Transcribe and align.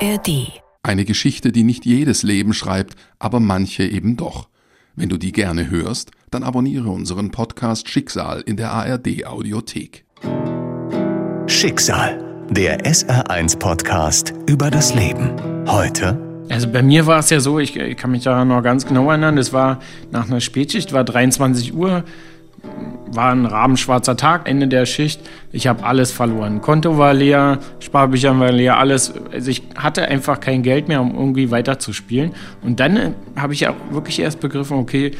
ARD. 0.00 0.60
Eine 0.82 1.04
Geschichte, 1.04 1.52
die 1.52 1.64
nicht 1.64 1.86
jedes 1.86 2.22
Leben 2.22 2.52
schreibt, 2.52 2.96
aber 3.18 3.40
manche 3.40 3.84
eben 3.84 4.16
doch. 4.16 4.48
Wenn 4.94 5.08
du 5.08 5.16
die 5.16 5.32
gerne 5.32 5.70
hörst, 5.70 6.10
dann 6.30 6.42
abonniere 6.42 6.90
unseren 6.90 7.30
Podcast 7.30 7.88
Schicksal 7.88 8.42
in 8.42 8.56
der 8.56 8.72
ARD 8.72 9.24
Audiothek. 9.26 10.04
Schicksal, 11.46 12.46
der 12.50 12.84
SR1 12.84 13.58
Podcast 13.58 14.34
über 14.46 14.70
das 14.70 14.94
Leben. 14.94 15.34
Heute 15.66 16.26
also 16.48 16.68
bei 16.68 16.82
mir 16.82 17.06
war 17.06 17.18
es 17.18 17.30
ja 17.30 17.40
so, 17.40 17.58
ich, 17.58 17.76
ich 17.76 17.96
kann 17.96 18.12
mich 18.12 18.22
da 18.22 18.44
noch 18.44 18.62
ganz 18.62 18.86
genau 18.86 19.10
erinnern, 19.10 19.36
es 19.36 19.52
war 19.52 19.80
nach 20.12 20.28
einer 20.28 20.40
Spätschicht, 20.40 20.92
war 20.92 21.02
23 21.02 21.74
Uhr, 21.74 22.04
war 23.12 23.32
ein 23.32 23.46
rabenschwarzer 23.46 24.16
Tag, 24.16 24.48
Ende 24.48 24.68
der 24.68 24.86
Schicht. 24.86 25.20
Ich 25.52 25.66
habe 25.66 25.84
alles 25.84 26.12
verloren. 26.12 26.60
Konto 26.60 26.98
war 26.98 27.14
leer, 27.14 27.58
Sparbücher 27.80 28.38
war 28.38 28.52
leer, 28.52 28.78
alles. 28.78 29.14
Also 29.32 29.50
ich 29.50 29.62
hatte 29.76 30.06
einfach 30.08 30.40
kein 30.40 30.62
Geld 30.62 30.88
mehr, 30.88 31.00
um 31.00 31.14
irgendwie 31.14 31.50
weiterzuspielen. 31.50 32.32
Und 32.62 32.80
dann 32.80 32.96
äh, 32.96 33.10
habe 33.36 33.54
ich 33.54 33.66
auch 33.68 33.74
wirklich 33.90 34.20
erst 34.20 34.40
begriffen, 34.40 34.76
okay, 34.76 35.12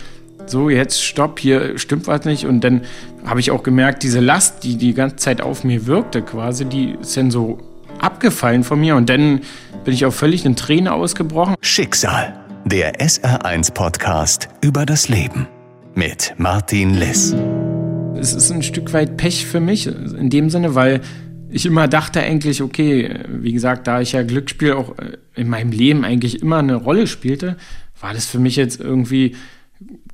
so 0.47 0.71
jetzt 0.71 1.03
stopp, 1.03 1.41
hier 1.41 1.79
stimmt 1.79 2.07
was 2.07 2.25
nicht. 2.25 2.47
Und 2.47 2.63
dann 2.63 2.83
habe 3.25 3.41
ich 3.41 3.51
auch 3.51 3.63
gemerkt, 3.63 4.03
diese 4.03 4.21
Last, 4.21 4.63
die 4.65 4.77
die 4.77 4.95
ganze 4.95 5.17
Zeit 5.17 5.41
auf 5.41 5.65
mir 5.65 5.87
wirkte 5.87 6.23
quasi, 6.23 6.65
die 6.65 6.97
ist 7.01 7.17
dann 7.17 7.31
so 7.31 7.59
abgefallen 7.99 8.63
von 8.63 8.81
mir. 8.81 8.97
Und 8.97 9.09
dann 9.09 9.41
bin 9.85 9.95
ich 9.95 10.07
auch 10.07 10.13
völlig 10.13 10.45
in 10.45 10.57
Tränen 10.57 10.89
ausgebrochen. 10.89 11.55
Schicksal, 11.63 12.35
der 12.65 13.01
SR1 13.01 13.73
Podcast 13.73 14.49
über 14.61 14.85
das 14.87 15.09
Leben 15.09 15.49
mit 15.97 16.35
Martin 16.37 16.95
Liss. 16.95 17.35
Es 18.21 18.35
ist 18.35 18.53
ein 18.53 18.63
Stück 18.63 18.93
weit 18.93 19.17
Pech 19.17 19.47
für 19.47 19.61
mich 19.61 19.87
in 19.87 20.29
dem 20.29 20.51
Sinne, 20.51 20.75
weil 20.75 21.01
ich 21.49 21.65
immer 21.65 21.89
dachte 21.89 22.21
eigentlich, 22.21 22.61
okay, 22.61 23.21
wie 23.29 23.53
gesagt, 23.53 23.87
da 23.87 24.03
ich 24.03 24.13
ja 24.13 24.23
Glücksspiel 24.23 24.75
auch 24.75 24.99
äh, 24.99 25.17
in 25.35 25.49
meinem 25.49 25.73
Leben 25.73 26.05
eigentlich 26.05 26.43
immer 26.43 26.59
eine 26.59 26.75
Rolle 26.75 27.07
spielte, 27.07 27.57
war 27.99 28.13
das 28.13 28.27
für 28.27 28.39
mich 28.39 28.57
jetzt 28.57 28.79
irgendwie 28.79 29.37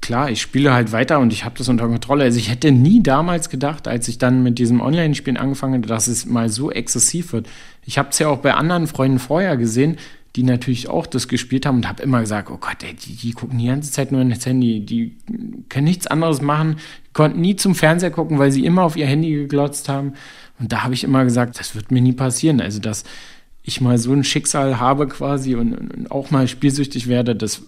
klar, 0.01 0.31
ich 0.31 0.41
spiele 0.41 0.73
halt 0.73 0.93
weiter 0.93 1.19
und 1.19 1.33
ich 1.33 1.45
habe 1.45 1.57
das 1.59 1.69
unter 1.69 1.89
Kontrolle. 1.89 2.25
Also 2.25 2.39
ich 2.39 2.51
hätte 2.51 2.71
nie 2.71 3.03
damals 3.03 3.49
gedacht, 3.49 3.89
als 3.89 4.07
ich 4.07 4.19
dann 4.19 4.45
mit 4.45 4.59
diesem 4.59 4.81
Online-Spielen 4.81 5.37
angefangen 5.37 5.75
habe, 5.75 5.89
dass 5.89 6.07
es 6.07 6.27
mal 6.27 6.49
so 6.49 6.71
exzessiv 6.71 7.33
wird. 7.33 7.49
Ich 7.85 7.99
habe 7.99 8.11
es 8.11 8.19
ja 8.21 8.29
auch 8.29 8.39
bei 8.39 8.55
anderen 8.55 8.87
Freunden 8.87 9.19
vorher 9.19 9.57
gesehen, 9.57 9.97
die 10.37 10.43
natürlich 10.43 10.89
auch 10.89 11.07
das 11.07 11.29
gespielt 11.29 11.67
haben 11.67 11.77
und 11.77 11.89
habe 11.89 12.03
immer 12.03 12.21
gesagt, 12.21 12.51
oh 12.51 12.57
Gott, 12.57 12.83
ey, 12.83 12.95
die, 12.95 13.15
die, 13.17 13.33
gucken 13.33 13.59
die 13.59 13.67
ganze 13.67 13.93
Zeit 13.93 14.13
nur 14.13 14.23
in 14.23 14.31
das 14.31 14.47
Handy, 14.47 14.81
die 14.81 15.17
können 15.69 15.85
nichts 15.85 16.07
anderes 16.07 16.41
machen, 16.41 16.77
konnten 17.13 17.41
nie 17.41 17.57
zum 17.57 17.75
Fernseher 17.75 18.11
gucken, 18.11 18.39
weil 18.39 18.51
sie 18.51 18.65
immer 18.65 18.83
auf 18.83 18.97
ihr 18.97 19.07
Handy 19.07 19.33
geglotzt 19.33 19.89
haben. 19.89 20.15
Und 20.59 20.73
da 20.73 20.85
habe 20.85 20.95
ich 20.95 21.05
immer 21.05 21.25
gesagt, 21.25 21.59
das 21.59 21.75
wird 21.75 21.91
mir 21.91 22.01
nie 22.01 22.13
passieren. 22.13 22.61
Also, 22.61 22.81
dass 22.81 23.05
ich 23.63 23.81
mal 23.81 23.99
so 23.99 24.13
ein 24.13 24.25
Schicksal 24.25 24.81
habe 24.81 25.07
quasi 25.07 25.55
und, 25.55 25.75
und 25.75 26.11
auch 26.11 26.31
mal 26.31 26.49
spielsüchtig 26.49 27.09
werde, 27.09 27.37
das 27.37 27.63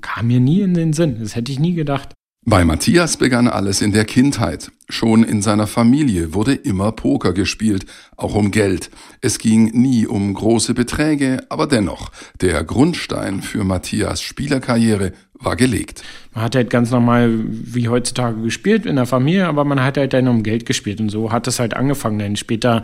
kam 0.00 0.26
mir 0.26 0.40
nie 0.40 0.60
in 0.60 0.74
den 0.74 0.92
Sinn. 0.92 1.18
Das 1.20 1.36
hätte 1.36 1.52
ich 1.52 1.60
nie 1.60 1.74
gedacht. 1.74 2.10
Bei 2.44 2.64
Matthias 2.64 3.18
begann 3.18 3.46
alles 3.46 3.82
in 3.82 3.92
der 3.92 4.04
Kindheit. 4.04 4.72
Schon 4.88 5.22
in 5.22 5.42
seiner 5.42 5.68
Familie 5.68 6.34
wurde 6.34 6.54
immer 6.54 6.90
Poker 6.90 7.32
gespielt, 7.32 7.86
auch 8.16 8.34
um 8.34 8.50
Geld. 8.50 8.90
Es 9.20 9.38
ging 9.38 9.66
nie 9.66 10.08
um 10.08 10.34
große 10.34 10.74
Beträge, 10.74 11.46
aber 11.50 11.68
dennoch, 11.68 12.10
der 12.40 12.64
Grundstein 12.64 13.42
für 13.42 13.62
Matthias 13.62 14.22
Spielerkarriere 14.22 15.12
war 15.34 15.54
gelegt. 15.54 16.02
Man 16.34 16.42
hat 16.42 16.56
halt 16.56 16.68
ganz 16.68 16.90
normal 16.90 17.32
wie 17.46 17.88
heutzutage 17.88 18.42
gespielt 18.42 18.86
in 18.86 18.96
der 18.96 19.06
Familie, 19.06 19.46
aber 19.46 19.64
man 19.64 19.80
hat 19.80 19.96
halt 19.96 20.12
dann 20.12 20.26
um 20.26 20.42
Geld 20.42 20.66
gespielt 20.66 21.00
und 21.00 21.10
so 21.10 21.30
hat 21.30 21.46
es 21.46 21.60
halt 21.60 21.74
angefangen. 21.74 22.18
Denn 22.18 22.34
später 22.34 22.82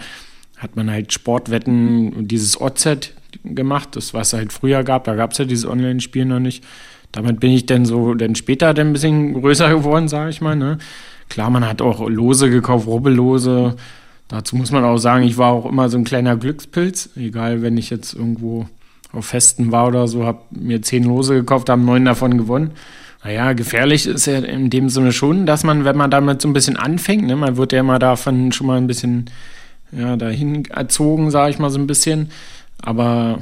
hat 0.56 0.76
man 0.76 0.88
halt 0.88 1.12
Sportwetten 1.12 2.12
und 2.12 2.28
dieses 2.28 2.60
OZ 2.60 3.12
gemacht, 3.42 3.96
das 3.96 4.14
was 4.14 4.28
es 4.28 4.34
halt 4.34 4.52
früher 4.52 4.84
gab, 4.84 5.02
da 5.02 5.16
gab 5.16 5.32
es 5.32 5.38
ja 5.38 5.44
dieses 5.44 5.66
Online-Spiel 5.66 6.26
noch 6.26 6.38
nicht 6.38 6.62
damit 7.12 7.40
bin 7.40 7.52
ich 7.52 7.66
dann 7.66 7.84
so 7.84 8.14
dann 8.14 8.34
später 8.34 8.74
dann 8.74 8.88
ein 8.88 8.92
bisschen 8.92 9.34
größer 9.34 9.68
geworden, 9.70 10.08
sage 10.08 10.30
ich 10.30 10.40
mal. 10.40 10.56
Ne? 10.56 10.78
Klar, 11.28 11.50
man 11.50 11.66
hat 11.66 11.82
auch 11.82 12.08
Lose 12.08 12.50
gekauft, 12.50 12.86
Rubbellose. 12.86 13.76
Dazu 14.28 14.56
muss 14.56 14.70
man 14.70 14.84
auch 14.84 14.98
sagen, 14.98 15.24
ich 15.24 15.38
war 15.38 15.52
auch 15.52 15.66
immer 15.66 15.88
so 15.88 15.96
ein 15.96 16.04
kleiner 16.04 16.36
Glückspilz. 16.36 17.10
Egal, 17.16 17.62
wenn 17.62 17.78
ich 17.78 17.90
jetzt 17.90 18.14
irgendwo 18.14 18.66
auf 19.12 19.26
Festen 19.26 19.72
war 19.72 19.88
oder 19.88 20.06
so, 20.06 20.24
habe 20.26 20.40
mir 20.50 20.82
zehn 20.82 21.04
Lose 21.04 21.34
gekauft, 21.34 21.70
haben 21.70 21.84
neun 21.84 22.04
davon 22.04 22.36
gewonnen. 22.36 22.72
Naja, 23.24 23.52
gefährlich 23.52 24.06
ist 24.06 24.26
ja 24.26 24.38
in 24.38 24.70
dem 24.70 24.90
Sinne 24.90 25.12
schon, 25.12 25.46
dass 25.46 25.64
man, 25.64 25.84
wenn 25.84 25.96
man 25.96 26.10
damit 26.10 26.40
so 26.40 26.48
ein 26.48 26.52
bisschen 26.52 26.76
anfängt, 26.76 27.26
ne, 27.26 27.36
man 27.36 27.56
wird 27.56 27.72
ja 27.72 27.80
immer 27.80 27.98
davon 27.98 28.52
schon 28.52 28.66
mal 28.66 28.76
ein 28.76 28.86
bisschen 28.86 29.30
ja, 29.90 30.16
dahin 30.16 30.66
erzogen, 30.66 31.30
sage 31.30 31.50
ich 31.50 31.58
mal 31.58 31.70
so 31.70 31.78
ein 31.78 31.86
bisschen. 31.86 32.30
Aber 32.80 33.40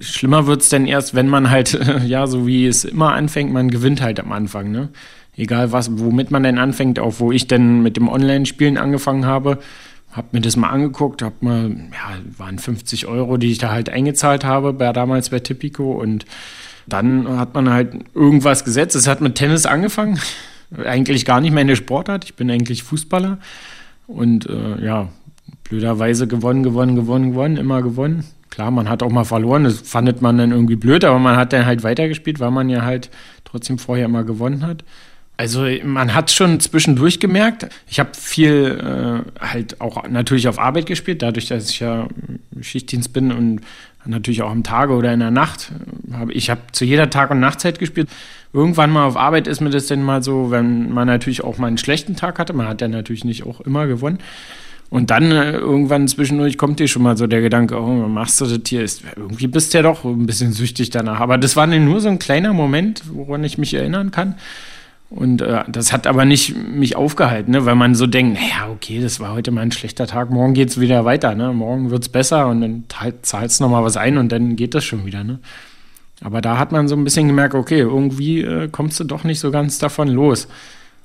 schlimmer 0.00 0.46
wird 0.46 0.62
es 0.62 0.68
denn 0.68 0.86
erst, 0.86 1.14
wenn 1.14 1.28
man 1.28 1.50
halt, 1.50 1.78
ja, 2.06 2.26
so 2.26 2.46
wie 2.46 2.66
es 2.66 2.84
immer 2.84 3.12
anfängt, 3.12 3.52
man 3.52 3.70
gewinnt 3.70 4.02
halt 4.02 4.20
am 4.20 4.32
Anfang, 4.32 4.70
ne? 4.70 4.90
Egal 5.36 5.72
was, 5.72 5.98
womit 5.98 6.30
man 6.30 6.44
denn 6.44 6.58
anfängt, 6.58 7.00
auch 7.00 7.14
wo 7.18 7.32
ich 7.32 7.48
denn 7.48 7.82
mit 7.82 7.96
dem 7.96 8.08
Online-Spielen 8.08 8.78
angefangen 8.78 9.26
habe, 9.26 9.58
hab 10.12 10.32
mir 10.32 10.40
das 10.40 10.56
mal 10.56 10.70
angeguckt, 10.70 11.22
hab 11.22 11.42
mal, 11.42 11.70
ja, 11.70 12.18
waren 12.38 12.58
50 12.60 13.06
Euro, 13.06 13.36
die 13.36 13.50
ich 13.50 13.58
da 13.58 13.72
halt 13.72 13.90
eingezahlt 13.90 14.44
habe, 14.44 14.72
bei, 14.72 14.92
damals 14.92 15.30
bei 15.30 15.40
Tipico 15.40 16.00
und 16.00 16.24
dann 16.86 17.36
hat 17.36 17.54
man 17.54 17.70
halt 17.70 17.96
irgendwas 18.14 18.64
gesetzt. 18.64 18.94
Es 18.94 19.08
hat 19.08 19.20
mit 19.20 19.34
Tennis 19.34 19.66
angefangen, 19.66 20.20
eigentlich 20.84 21.24
gar 21.24 21.40
nicht 21.40 21.52
meine 21.52 21.74
Sportart, 21.74 22.24
ich 22.24 22.34
bin 22.34 22.48
eigentlich 22.50 22.84
Fußballer 22.84 23.38
und 24.06 24.48
äh, 24.48 24.84
ja, 24.84 25.08
blöderweise 25.64 26.28
gewonnen, 26.28 26.62
gewonnen, 26.62 26.94
gewonnen, 26.94 27.30
gewonnen, 27.30 27.56
immer 27.56 27.82
gewonnen. 27.82 28.24
Klar, 28.54 28.70
man 28.70 28.88
hat 28.88 29.02
auch 29.02 29.10
mal 29.10 29.24
verloren, 29.24 29.64
das 29.64 29.80
fandet 29.80 30.22
man 30.22 30.38
dann 30.38 30.52
irgendwie 30.52 30.76
blöd, 30.76 31.02
aber 31.04 31.18
man 31.18 31.36
hat 31.36 31.52
dann 31.52 31.66
halt 31.66 31.82
weitergespielt, 31.82 32.38
weil 32.38 32.52
man 32.52 32.68
ja 32.68 32.82
halt 32.82 33.10
trotzdem 33.44 33.78
vorher 33.78 34.04
immer 34.04 34.22
gewonnen 34.22 34.64
hat. 34.64 34.84
Also 35.36 35.66
man 35.82 36.14
hat 36.14 36.30
schon 36.30 36.60
zwischendurch 36.60 37.18
gemerkt, 37.18 37.66
ich 37.88 37.98
habe 37.98 38.10
viel 38.14 39.24
äh, 39.40 39.44
halt 39.44 39.80
auch 39.80 40.08
natürlich 40.08 40.46
auf 40.46 40.60
Arbeit 40.60 40.86
gespielt, 40.86 41.22
dadurch, 41.22 41.48
dass 41.48 41.68
ich 41.68 41.80
ja 41.80 42.06
Schichtdienst 42.60 43.12
bin 43.12 43.32
und 43.32 43.62
natürlich 44.04 44.42
auch 44.42 44.52
am 44.52 44.62
Tage 44.62 44.92
oder 44.92 45.12
in 45.12 45.18
der 45.18 45.32
Nacht. 45.32 45.72
Hab, 46.12 46.30
ich 46.30 46.48
habe 46.48 46.60
zu 46.70 46.84
jeder 46.84 47.10
Tag- 47.10 47.32
und 47.32 47.40
Nachtzeit 47.40 47.80
gespielt. 47.80 48.08
Irgendwann 48.52 48.92
mal 48.92 49.04
auf 49.04 49.16
Arbeit 49.16 49.48
ist 49.48 49.60
mir 49.60 49.70
das 49.70 49.88
dann 49.88 50.04
mal 50.04 50.22
so, 50.22 50.52
wenn 50.52 50.92
man 50.92 51.08
natürlich 51.08 51.42
auch 51.42 51.58
mal 51.58 51.66
einen 51.66 51.78
schlechten 51.78 52.14
Tag 52.14 52.38
hatte, 52.38 52.52
man 52.52 52.68
hat 52.68 52.80
ja 52.80 52.86
natürlich 52.86 53.24
nicht 53.24 53.44
auch 53.44 53.60
immer 53.62 53.88
gewonnen, 53.88 54.18
und 54.94 55.10
dann 55.10 55.32
äh, 55.32 55.54
irgendwann 55.56 56.06
zwischendurch 56.06 56.56
kommt 56.56 56.78
dir 56.78 56.86
schon 56.86 57.02
mal 57.02 57.16
so 57.16 57.26
der 57.26 57.40
Gedanke, 57.40 57.76
oh, 57.82 58.06
machst 58.06 58.40
du 58.40 58.44
das 58.44 58.60
hier? 58.68 58.84
Ist, 58.84 59.02
irgendwie 59.16 59.48
bist 59.48 59.74
du 59.74 59.78
ja 59.78 59.82
doch 59.82 60.04
ein 60.04 60.24
bisschen 60.24 60.52
süchtig 60.52 60.90
danach. 60.90 61.18
Aber 61.18 61.36
das 61.36 61.56
war 61.56 61.66
nur 61.66 62.00
so 62.00 62.08
ein 62.08 62.20
kleiner 62.20 62.52
Moment, 62.52 63.02
woran 63.12 63.42
ich 63.42 63.58
mich 63.58 63.74
erinnern 63.74 64.12
kann. 64.12 64.36
Und 65.10 65.42
äh, 65.42 65.64
das 65.66 65.92
hat 65.92 66.06
aber 66.06 66.24
nicht 66.24 66.56
mich 66.56 66.94
aufgehalten, 66.94 67.50
ne? 67.50 67.66
weil 67.66 67.74
man 67.74 67.96
so 67.96 68.06
denkt, 68.06 68.34
naja, 68.34 68.70
okay, 68.70 69.00
das 69.02 69.18
war 69.18 69.32
heute 69.32 69.50
mal 69.50 69.62
ein 69.62 69.72
schlechter 69.72 70.06
Tag, 70.06 70.30
morgen 70.30 70.54
geht 70.54 70.68
es 70.68 70.78
wieder 70.78 71.04
weiter, 71.04 71.34
ne? 71.34 71.52
morgen 71.52 71.90
wird 71.90 72.04
es 72.04 72.08
besser 72.08 72.46
und 72.46 72.60
dann 72.60 72.84
zahlst 73.22 73.58
du 73.58 73.64
nochmal 73.64 73.82
was 73.82 73.96
ein 73.96 74.16
und 74.16 74.30
dann 74.30 74.54
geht 74.54 74.76
das 74.76 74.84
schon 74.84 75.06
wieder. 75.06 75.24
Ne? 75.24 75.40
Aber 76.22 76.40
da 76.40 76.56
hat 76.56 76.70
man 76.70 76.86
so 76.86 76.94
ein 76.94 77.02
bisschen 77.02 77.26
gemerkt, 77.26 77.56
okay, 77.56 77.80
irgendwie 77.80 78.42
äh, 78.42 78.68
kommst 78.68 79.00
du 79.00 79.04
doch 79.04 79.24
nicht 79.24 79.40
so 79.40 79.50
ganz 79.50 79.80
davon 79.80 80.06
los. 80.06 80.46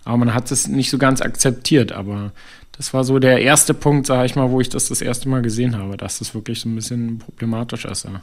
Aber 0.05 0.17
man 0.17 0.33
hat 0.33 0.51
es 0.51 0.67
nicht 0.67 0.89
so 0.89 0.97
ganz 0.97 1.21
akzeptiert. 1.21 1.91
Aber 1.91 2.31
das 2.77 2.93
war 2.93 3.03
so 3.03 3.19
der 3.19 3.41
erste 3.41 3.73
Punkt, 3.73 4.07
sage 4.07 4.25
ich 4.25 4.35
mal, 4.35 4.51
wo 4.51 4.61
ich 4.61 4.69
das 4.69 4.89
das 4.89 5.01
erste 5.01 5.29
Mal 5.29 5.41
gesehen 5.41 5.77
habe, 5.77 5.97
dass 5.97 6.19
das 6.19 6.33
wirklich 6.33 6.61
so 6.61 6.69
ein 6.69 6.75
bisschen 6.75 7.19
problematisch 7.19 7.85
ist. 7.85 8.05
Ja. 8.05 8.21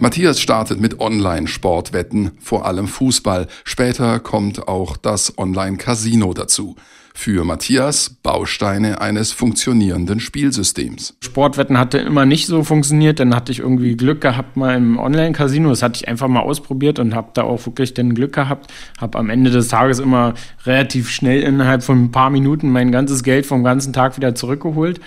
Matthias 0.00 0.40
startet 0.40 0.80
mit 0.80 1.00
Online-Sportwetten, 1.00 2.32
vor 2.40 2.66
allem 2.66 2.86
Fußball. 2.86 3.48
Später 3.64 4.20
kommt 4.20 4.68
auch 4.68 4.96
das 4.96 5.38
Online-Casino 5.38 6.34
dazu 6.34 6.76
für 7.18 7.44
Matthias 7.44 8.10
Bausteine 8.10 9.00
eines 9.00 9.32
funktionierenden 9.32 10.20
Spielsystems. 10.20 11.16
Sportwetten 11.20 11.76
hatte 11.76 11.98
immer 11.98 12.24
nicht 12.24 12.46
so 12.46 12.62
funktioniert, 12.62 13.18
dann 13.18 13.34
hatte 13.34 13.50
ich 13.50 13.58
irgendwie 13.58 13.96
Glück 13.96 14.20
gehabt 14.20 14.56
mal 14.56 14.76
im 14.76 15.00
Online-Casino, 15.00 15.68
das 15.70 15.82
hatte 15.82 15.96
ich 15.96 16.06
einfach 16.06 16.28
mal 16.28 16.42
ausprobiert 16.42 17.00
und 17.00 17.16
habe 17.16 17.30
da 17.34 17.42
auch 17.42 17.66
wirklich 17.66 17.92
dann 17.92 18.14
Glück 18.14 18.34
gehabt, 18.34 18.72
habe 19.00 19.18
am 19.18 19.30
Ende 19.30 19.50
des 19.50 19.66
Tages 19.66 19.98
immer 19.98 20.34
relativ 20.64 21.10
schnell 21.10 21.42
innerhalb 21.42 21.82
von 21.82 22.04
ein 22.04 22.12
paar 22.12 22.30
Minuten 22.30 22.70
mein 22.70 22.92
ganzes 22.92 23.24
Geld 23.24 23.46
vom 23.46 23.64
ganzen 23.64 23.92
Tag 23.92 24.16
wieder 24.16 24.36
zurückgeholt. 24.36 25.00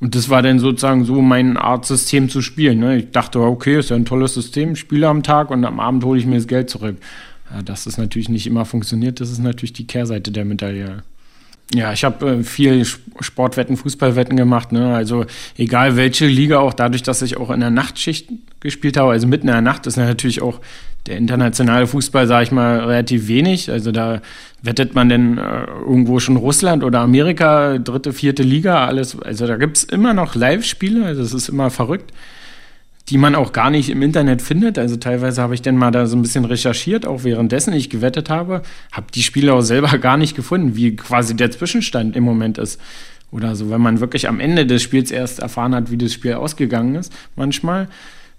Und 0.00 0.16
das 0.16 0.28
war 0.28 0.42
dann 0.42 0.58
sozusagen 0.58 1.04
so 1.04 1.22
mein 1.22 1.56
Art 1.56 1.86
System 1.86 2.28
zu 2.28 2.42
spielen. 2.42 2.80
Ne? 2.80 2.96
Ich 2.96 3.10
dachte, 3.12 3.38
okay, 3.38 3.78
ist 3.78 3.90
ja 3.90 3.96
ein 3.96 4.04
tolles 4.04 4.34
System, 4.34 4.74
spiele 4.74 5.06
am 5.06 5.22
Tag 5.22 5.52
und 5.52 5.64
am 5.64 5.78
Abend 5.78 6.02
hole 6.02 6.18
ich 6.18 6.26
mir 6.26 6.34
das 6.34 6.48
Geld 6.48 6.68
zurück. 6.68 6.96
Ja, 7.54 7.62
dass 7.62 7.84
das 7.84 7.96
natürlich 7.96 8.28
nicht 8.28 8.48
immer 8.48 8.64
funktioniert, 8.64 9.20
das 9.20 9.30
ist 9.30 9.38
natürlich 9.38 9.72
die 9.72 9.86
Kehrseite 9.86 10.32
der 10.32 10.44
Medaille. 10.44 11.04
Ja, 11.72 11.92
ich 11.92 12.04
habe 12.04 12.26
äh, 12.26 12.42
viel 12.42 12.84
Sportwetten, 13.20 13.76
Fußballwetten 13.76 14.36
gemacht. 14.36 14.72
Ne? 14.72 14.94
Also 14.94 15.24
egal 15.56 15.96
welche 15.96 16.26
Liga, 16.26 16.58
auch 16.58 16.74
dadurch, 16.74 17.02
dass 17.02 17.22
ich 17.22 17.36
auch 17.36 17.50
in 17.50 17.60
der 17.60 17.70
Nachtschicht 17.70 18.28
gespielt 18.60 18.96
habe, 18.96 19.12
also 19.12 19.26
mitten 19.26 19.48
in 19.48 19.54
der 19.54 19.62
Nacht, 19.62 19.86
ist 19.86 19.96
natürlich 19.96 20.42
auch 20.42 20.60
der 21.06 21.16
internationale 21.16 21.86
Fußball, 21.86 22.26
sage 22.26 22.44
ich 22.44 22.50
mal, 22.50 22.80
relativ 22.80 23.28
wenig. 23.28 23.70
Also 23.70 23.92
da 23.92 24.20
wettet 24.62 24.94
man 24.94 25.08
denn 25.08 25.38
äh, 25.38 25.66
irgendwo 25.66 26.18
schon 26.18 26.36
Russland 26.36 26.82
oder 26.84 27.00
Amerika, 27.00 27.78
dritte, 27.78 28.12
vierte 28.12 28.42
Liga, 28.42 28.86
alles. 28.86 29.20
Also 29.20 29.46
da 29.46 29.56
gibt's 29.56 29.84
immer 29.84 30.14
noch 30.14 30.34
Live-Spiele, 30.34 31.04
also 31.04 31.22
es 31.22 31.34
ist 31.34 31.48
immer 31.48 31.70
verrückt. 31.70 32.12
Die 33.08 33.18
man 33.18 33.34
auch 33.34 33.52
gar 33.52 33.70
nicht 33.70 33.90
im 33.90 34.02
Internet 34.02 34.40
findet. 34.40 34.78
Also 34.78 34.96
teilweise 34.96 35.42
habe 35.42 35.54
ich 35.54 35.62
dann 35.62 35.76
mal 35.76 35.90
da 35.90 36.06
so 36.06 36.16
ein 36.16 36.22
bisschen 36.22 36.44
recherchiert, 36.44 37.06
auch 37.06 37.24
währenddessen 37.24 37.72
ich 37.74 37.90
gewettet 37.90 38.30
habe, 38.30 38.62
habe 38.92 39.06
die 39.14 39.22
Spiele 39.22 39.52
auch 39.52 39.60
selber 39.60 39.98
gar 39.98 40.16
nicht 40.16 40.34
gefunden, 40.34 40.76
wie 40.76 40.96
quasi 40.96 41.36
der 41.36 41.50
Zwischenstand 41.50 42.16
im 42.16 42.24
Moment 42.24 42.58
ist. 42.58 42.80
Oder 43.30 43.56
so, 43.56 43.68
wenn 43.68 43.80
man 43.80 44.00
wirklich 44.00 44.28
am 44.28 44.38
Ende 44.40 44.64
des 44.64 44.82
Spiels 44.82 45.10
erst 45.10 45.40
erfahren 45.40 45.74
hat, 45.74 45.90
wie 45.90 45.98
das 45.98 46.12
Spiel 46.12 46.34
ausgegangen 46.34 46.94
ist, 46.94 47.12
manchmal. 47.36 47.88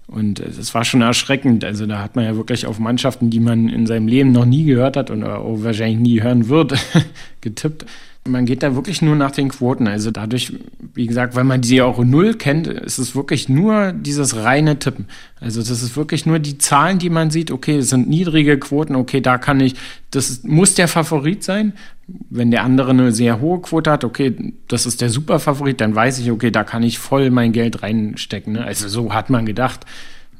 Und 0.06 0.38
es 0.38 0.72
war 0.72 0.84
schon 0.84 1.02
erschreckend. 1.02 1.64
Also 1.64 1.84
da 1.86 2.00
hat 2.00 2.14
man 2.14 2.24
ja 2.24 2.36
wirklich 2.36 2.66
auf 2.66 2.78
Mannschaften, 2.78 3.28
die 3.28 3.40
man 3.40 3.68
in 3.68 3.86
seinem 3.86 4.06
Leben 4.06 4.30
noch 4.30 4.44
nie 4.44 4.64
gehört 4.64 4.96
hat 4.96 5.10
und 5.10 5.24
auch 5.24 5.64
wahrscheinlich 5.64 5.98
nie 5.98 6.22
hören 6.22 6.48
wird, 6.48 6.74
getippt. 7.40 7.86
Man 8.28 8.44
geht 8.44 8.62
da 8.62 8.74
wirklich 8.74 9.02
nur 9.02 9.14
nach 9.14 9.30
den 9.30 9.48
Quoten. 9.48 9.86
Also 9.86 10.10
dadurch, 10.10 10.52
wie 10.94 11.06
gesagt, 11.06 11.36
weil 11.36 11.44
man 11.44 11.60
die 11.60 11.80
auch 11.82 12.02
null 12.02 12.34
kennt, 12.34 12.66
ist 12.66 12.98
es 12.98 13.14
wirklich 13.14 13.48
nur 13.48 13.92
dieses 13.92 14.36
reine 14.36 14.78
Tippen. 14.78 15.06
Also 15.40 15.60
das 15.60 15.70
ist 15.70 15.96
wirklich 15.96 16.26
nur 16.26 16.38
die 16.38 16.58
Zahlen, 16.58 16.98
die 16.98 17.10
man 17.10 17.30
sieht. 17.30 17.50
Okay, 17.50 17.78
es 17.78 17.90
sind 17.90 18.08
niedrige 18.08 18.58
Quoten. 18.58 18.96
Okay, 18.96 19.20
da 19.20 19.38
kann 19.38 19.60
ich, 19.60 19.74
das 20.10 20.42
muss 20.42 20.74
der 20.74 20.88
Favorit 20.88 21.44
sein. 21.44 21.72
Wenn 22.08 22.50
der 22.50 22.62
andere 22.62 22.90
eine 22.90 23.10
sehr 23.12 23.40
hohe 23.40 23.60
Quote 23.60 23.90
hat, 23.90 24.04
okay, 24.04 24.54
das 24.68 24.86
ist 24.86 25.00
der 25.00 25.10
Superfavorit, 25.10 25.80
dann 25.80 25.94
weiß 25.94 26.18
ich, 26.20 26.30
okay, 26.30 26.50
da 26.50 26.62
kann 26.62 26.82
ich 26.82 26.98
voll 26.98 27.30
mein 27.30 27.52
Geld 27.52 27.82
reinstecken. 27.82 28.52
Ne? 28.52 28.64
Also 28.64 28.88
so 28.88 29.12
hat 29.12 29.28
man 29.28 29.44
gedacht. 29.44 29.84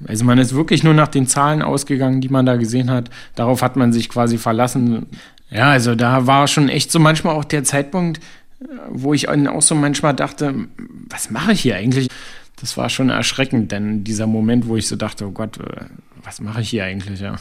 Also 0.06 0.24
man 0.24 0.38
ist 0.38 0.54
wirklich 0.54 0.84
nur 0.84 0.94
nach 0.94 1.08
den 1.08 1.26
Zahlen 1.26 1.62
ausgegangen, 1.62 2.20
die 2.20 2.28
man 2.28 2.46
da 2.46 2.56
gesehen 2.56 2.90
hat. 2.90 3.10
Darauf 3.34 3.62
hat 3.62 3.76
man 3.76 3.92
sich 3.92 4.08
quasi 4.08 4.38
verlassen. 4.38 5.06
Ja, 5.50 5.70
also 5.70 5.94
da 5.94 6.26
war 6.26 6.46
schon 6.48 6.68
echt 6.68 6.92
so 6.92 6.98
manchmal 7.00 7.34
auch 7.34 7.44
der 7.44 7.64
Zeitpunkt, 7.64 8.20
wo 8.90 9.14
ich 9.14 9.28
auch 9.28 9.62
so 9.62 9.74
manchmal 9.74 10.14
dachte, 10.14 10.54
was 11.08 11.30
mache 11.30 11.52
ich 11.52 11.60
hier 11.60 11.76
eigentlich? 11.76 12.08
Das 12.60 12.76
war 12.76 12.88
schon 12.88 13.10
erschreckend, 13.10 13.72
denn 13.72 14.04
dieser 14.04 14.26
Moment, 14.26 14.66
wo 14.66 14.76
ich 14.76 14.88
so 14.88 14.96
dachte, 14.96 15.26
oh 15.26 15.30
Gott, 15.30 15.58
was 16.22 16.40
mache 16.40 16.62
ich 16.62 16.70
hier 16.70 16.84
eigentlich, 16.84 17.20
ja. 17.20 17.36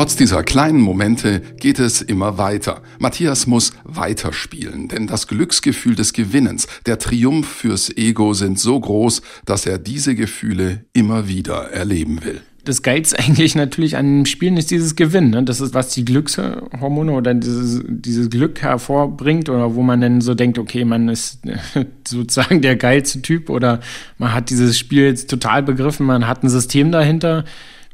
Trotz 0.00 0.16
dieser 0.16 0.42
kleinen 0.42 0.80
Momente 0.80 1.42
geht 1.58 1.78
es 1.78 2.00
immer 2.00 2.38
weiter. 2.38 2.80
Matthias 2.98 3.46
muss 3.46 3.74
weiterspielen, 3.84 4.88
denn 4.88 5.06
das 5.06 5.26
Glücksgefühl 5.26 5.94
des 5.94 6.14
Gewinnens, 6.14 6.68
der 6.86 6.98
Triumph 6.98 7.46
fürs 7.46 7.94
Ego 7.94 8.32
sind 8.32 8.58
so 8.58 8.80
groß, 8.80 9.20
dass 9.44 9.66
er 9.66 9.76
diese 9.76 10.14
Gefühle 10.14 10.86
immer 10.94 11.28
wieder 11.28 11.70
erleben 11.72 12.24
will 12.24 12.40
das 12.62 12.82
Geilste 12.82 13.18
eigentlich 13.18 13.54
natürlich 13.54 13.96
an 13.96 14.18
dem 14.18 14.26
Spielen 14.26 14.58
ist 14.58 14.70
dieses 14.70 14.94
Gewinn. 14.94 15.30
Ne? 15.30 15.42
Das 15.42 15.60
ist, 15.60 15.72
was 15.72 15.94
die 15.94 16.04
Glückshormone 16.04 17.10
oder 17.12 17.32
dieses, 17.32 17.82
dieses 17.88 18.28
Glück 18.28 18.60
hervorbringt 18.60 19.48
oder 19.48 19.74
wo 19.74 19.82
man 19.82 20.00
dann 20.02 20.20
so 20.20 20.34
denkt, 20.34 20.58
okay, 20.58 20.84
man 20.84 21.08
ist 21.08 21.40
sozusagen 22.06 22.60
der 22.60 22.76
geilste 22.76 23.22
Typ 23.22 23.48
oder 23.48 23.80
man 24.18 24.34
hat 24.34 24.50
dieses 24.50 24.78
Spiel 24.78 25.04
jetzt 25.04 25.30
total 25.30 25.62
begriffen, 25.62 26.04
man 26.04 26.26
hat 26.26 26.42
ein 26.42 26.50
System 26.50 26.92
dahinter 26.92 27.44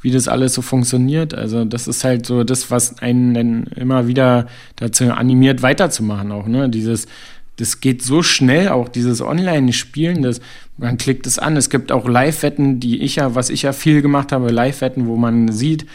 wie 0.07 0.13
das 0.13 0.29
alles 0.29 0.55
so 0.55 0.63
funktioniert. 0.63 1.35
Also 1.35 1.65
das 1.65 1.89
ist 1.89 2.05
halt 2.05 2.27
so 2.27 2.45
das, 2.45 2.71
was 2.71 3.01
einen 3.01 3.35
dann 3.35 3.65
immer 3.75 4.07
wieder 4.07 4.47
dazu 4.77 5.11
animiert, 5.13 5.63
weiterzumachen 5.63 6.31
auch. 6.31 6.47
Ne? 6.47 6.69
Dieses, 6.69 7.09
das 7.57 7.81
geht 7.81 8.03
so 8.03 8.23
schnell, 8.23 8.69
auch 8.69 8.89
dieses 8.89 9.21
Online-Spielen, 9.21 10.23
das, 10.23 10.41
man 10.79 10.97
klickt 10.97 11.27
es 11.27 11.41
an. 11.41 11.57
Es 11.57 11.71
gibt 11.71 11.91
auch 11.91 12.07
Live-Wetten, 12.07 12.79
die 12.79 13.01
ich 13.01 13.17
ja, 13.17 13.35
was 13.35 13.51
ich 13.51 13.63
ja 13.63 13.73
viel 13.73 14.01
gemacht 14.01 14.31
habe, 14.31 14.53
Live-Wetten, 14.53 15.09
wo 15.09 15.17
man 15.17 15.51
sieht, 15.51 15.87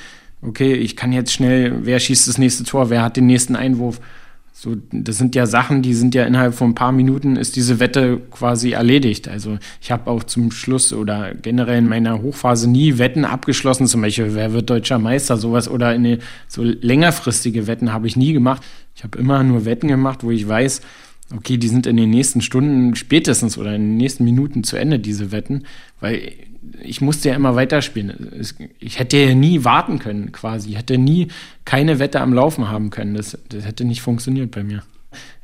okay, 0.41 0.73
ich 0.73 0.97
kann 0.97 1.13
jetzt 1.13 1.31
schnell, 1.31 1.85
wer 1.85 1.97
schießt 1.97 2.27
das 2.27 2.37
nächste 2.37 2.65
Tor, 2.65 2.89
wer 2.89 3.03
hat 3.03 3.15
den 3.15 3.27
nächsten 3.27 3.55
Einwurf. 3.55 4.01
So, 4.53 4.75
das 4.91 5.17
sind 5.17 5.33
ja 5.33 5.45
Sachen, 5.45 5.81
die 5.81 5.93
sind 5.93 6.13
ja 6.13 6.25
innerhalb 6.25 6.53
von 6.53 6.71
ein 6.71 6.75
paar 6.75 6.91
Minuten 6.91 7.35
ist 7.35 7.55
diese 7.55 7.79
Wette 7.79 8.21
quasi 8.31 8.71
erledigt. 8.71 9.27
Also 9.27 9.57
ich 9.81 9.91
habe 9.91 10.11
auch 10.11 10.23
zum 10.23 10.51
Schluss 10.51 10.93
oder 10.93 11.33
generell 11.33 11.79
in 11.79 11.87
meiner 11.87 12.21
Hochphase 12.21 12.69
nie 12.69 12.97
Wetten 12.97 13.25
abgeschlossen, 13.25 13.87
zum 13.87 14.01
Beispiel 14.01 14.35
wer 14.35 14.53
wird 14.53 14.69
deutscher 14.69 14.99
Meister, 14.99 15.37
sowas 15.37 15.69
oder 15.69 15.87
eine 15.87 16.19
so 16.47 16.63
längerfristige 16.63 17.65
Wetten 17.65 17.93
habe 17.93 18.07
ich 18.07 18.15
nie 18.15 18.33
gemacht. 18.33 18.61
Ich 18.95 19.03
habe 19.03 19.17
immer 19.17 19.41
nur 19.43 19.65
Wetten 19.65 19.87
gemacht, 19.87 20.23
wo 20.23 20.31
ich 20.31 20.47
weiß, 20.47 20.81
okay, 21.35 21.57
die 21.57 21.67
sind 21.67 21.87
in 21.87 21.97
den 21.97 22.09
nächsten 22.09 22.41
Stunden 22.41 22.95
spätestens 22.95 23.57
oder 23.57 23.75
in 23.75 23.81
den 23.81 23.97
nächsten 23.97 24.23
Minuten 24.23 24.63
zu 24.63 24.77
Ende, 24.77 24.99
diese 24.99 25.31
Wetten, 25.31 25.63
weil 25.99 26.33
ich 26.83 27.01
musste 27.01 27.29
ja 27.29 27.35
immer 27.35 27.55
weiterspielen. 27.55 28.45
Ich 28.79 28.99
hätte 28.99 29.17
ja 29.17 29.35
nie 29.35 29.63
warten 29.63 29.99
können, 29.99 30.31
quasi. 30.31 30.71
Ich 30.71 30.77
hätte 30.77 30.97
nie 30.97 31.27
keine 31.65 31.99
Wette 31.99 32.21
am 32.21 32.33
Laufen 32.33 32.69
haben 32.69 32.89
können. 32.89 33.15
Das, 33.15 33.37
das 33.49 33.65
hätte 33.65 33.85
nicht 33.85 34.01
funktioniert 34.01 34.51
bei 34.51 34.63
mir. 34.63 34.83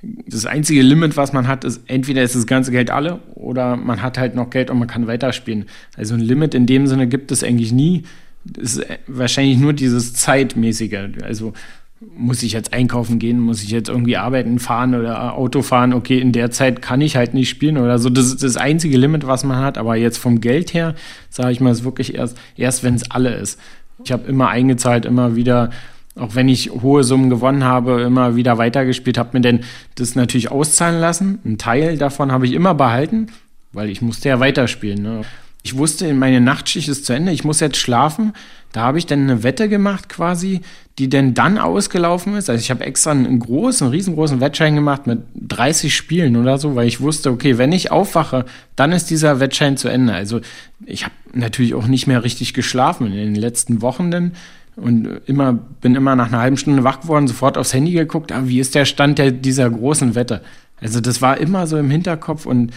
Das 0.01 0.45
einzige 0.45 0.81
Limit, 0.81 1.17
was 1.17 1.33
man 1.33 1.47
hat, 1.47 1.63
ist 1.63 1.81
entweder 1.87 2.23
ist 2.23 2.35
das 2.35 2.47
ganze 2.47 2.71
Geld 2.71 2.91
alle 2.91 3.19
oder 3.33 3.75
man 3.75 4.01
hat 4.01 4.17
halt 4.17 4.35
noch 4.35 4.49
Geld 4.49 4.69
und 4.69 4.79
man 4.79 4.87
kann 4.87 5.07
weiterspielen. 5.07 5.65
Also 5.95 6.13
ein 6.13 6.21
Limit 6.21 6.53
in 6.53 6.65
dem 6.65 6.87
Sinne 6.87 7.07
gibt 7.07 7.31
es 7.31 7.43
eigentlich 7.43 7.71
nie. 7.71 8.03
Das 8.45 8.77
ist 8.77 8.85
wahrscheinlich 9.07 9.57
nur 9.57 9.73
dieses 9.73 10.13
zeitmäßige. 10.13 11.09
Also 11.23 11.53
muss 11.99 12.44
ich 12.44 12.51
jetzt 12.51 12.73
einkaufen 12.73 13.17
gehen, 13.17 13.39
muss 13.39 13.63
ich 13.63 13.71
jetzt 13.71 13.89
irgendwie 13.89 14.17
arbeiten, 14.17 14.59
fahren 14.59 14.94
oder 14.94 15.33
Auto 15.33 15.61
fahren, 15.63 15.94
okay, 15.94 16.19
in 16.19 16.31
der 16.31 16.51
Zeit 16.51 16.81
kann 16.81 17.01
ich 17.01 17.15
halt 17.15 17.33
nicht 17.33 17.49
spielen 17.49 17.77
oder 17.77 17.97
so. 17.97 18.09
Das 18.09 18.27
ist 18.27 18.44
das 18.44 18.55
einzige 18.55 18.97
Limit, 18.97 19.25
was 19.25 19.44
man 19.44 19.57
hat. 19.57 19.77
Aber 19.77 19.95
jetzt 19.95 20.17
vom 20.17 20.39
Geld 20.39 20.73
her, 20.73 20.94
sage 21.29 21.51
ich 21.51 21.59
mal, 21.59 21.71
ist 21.71 21.83
wirklich 21.83 22.15
erst, 22.15 22.38
erst 22.55 22.83
wenn 22.83 22.94
es 22.95 23.09
alle 23.09 23.33
ist. 23.35 23.59
Ich 24.03 24.11
habe 24.11 24.27
immer 24.27 24.49
eingezahlt, 24.49 25.05
immer 25.05 25.35
wieder, 25.35 25.71
auch 26.15 26.35
wenn 26.35 26.49
ich 26.49 26.69
hohe 26.69 27.03
Summen 27.03 27.31
gewonnen 27.31 27.63
habe, 27.63 28.01
immer 28.01 28.35
wieder 28.35 28.59
weitergespielt, 28.59 29.17
habe 29.17 29.29
mir 29.33 29.41
denn 29.41 29.61
das 29.95 30.15
natürlich 30.15 30.51
auszahlen 30.51 30.99
lassen. 30.99 31.39
Ein 31.45 31.57
Teil 31.57 31.97
davon 31.97 32.31
habe 32.31 32.45
ich 32.45 32.53
immer 32.53 32.75
behalten, 32.75 33.27
weil 33.73 33.89
ich 33.89 34.03
musste 34.03 34.29
ja 34.29 34.39
weiterspielen. 34.39 35.01
Ne? 35.01 35.21
Ich 35.63 35.77
wusste, 35.77 36.13
meine 36.13 36.39
Nachtschicht 36.39 36.88
ist 36.88 37.06
zu 37.06 37.13
Ende, 37.13 37.31
ich 37.31 37.44
muss 37.44 37.59
jetzt 37.59 37.77
schlafen. 37.77 38.33
Da 38.71 38.81
habe 38.81 38.98
ich 38.98 39.06
dann 39.06 39.21
eine 39.21 39.44
Wette 39.44 39.69
gemacht 39.69 40.07
quasi, 40.09 40.62
die 40.98 41.09
denn 41.09 41.33
dann 41.33 41.57
ausgelaufen 41.57 42.36
ist. 42.36 42.50
Also 42.50 42.62
ich 42.62 42.69
habe 42.69 42.86
extra 42.86 43.12
einen 43.12 43.39
großen, 43.39 43.88
riesengroßen 43.88 44.39
Wettschein 44.39 44.75
gemacht 44.75 45.07
mit 45.07 45.19
30 45.36 45.95
Spielen 45.95 46.36
oder 46.36 46.57
so, 46.57 46.75
weil 46.75 46.88
ich 46.88 47.01
wusste, 47.01 47.31
okay, 47.31 47.57
wenn 47.57 47.71
ich 47.71 47.92
aufwache, 47.92 48.45
dann 48.75 48.92
ist 48.92 49.09
dieser 49.09 49.39
Wettschein 49.39 49.77
zu 49.77 49.88
Ende. 49.88 50.13
Also 50.13 50.42
ich 50.86 51.06
habe 51.06 51.15
natürlich 51.33 51.74
auch 51.74 51.88
nicht 51.88 52.07
mehr 52.07 52.24
richtig 52.24 52.54
geschlafen 52.54 53.07
in 53.07 53.13
den 53.13 53.36
letzten 53.36 53.81
Wochen 53.81 54.12
denn 54.12 54.33
und 54.75 55.21
immer 55.25 55.54
bin 55.54 55.95
immer 55.95 56.15
nach 56.15 56.27
einer 56.27 56.39
halben 56.39 56.57
Stunde 56.57 56.83
wach 56.83 57.01
geworden, 57.01 57.27
sofort 57.27 57.57
aufs 57.57 57.74
Handy 57.74 57.92
geguckt, 57.92 58.31
ah, 58.31 58.44
wie 58.45 58.59
ist 58.59 58.75
der 58.75 58.86
Stand 58.86 59.18
der, 59.18 59.31
dieser 59.31 59.69
großen 59.69 60.13
Wette? 60.13 60.42
Also 60.80 61.01
das 61.01 61.21
war 61.21 61.38
immer 61.38 61.65
so 61.65 61.77
im 61.77 61.89
Hinterkopf 61.89 62.45
und 62.45 62.71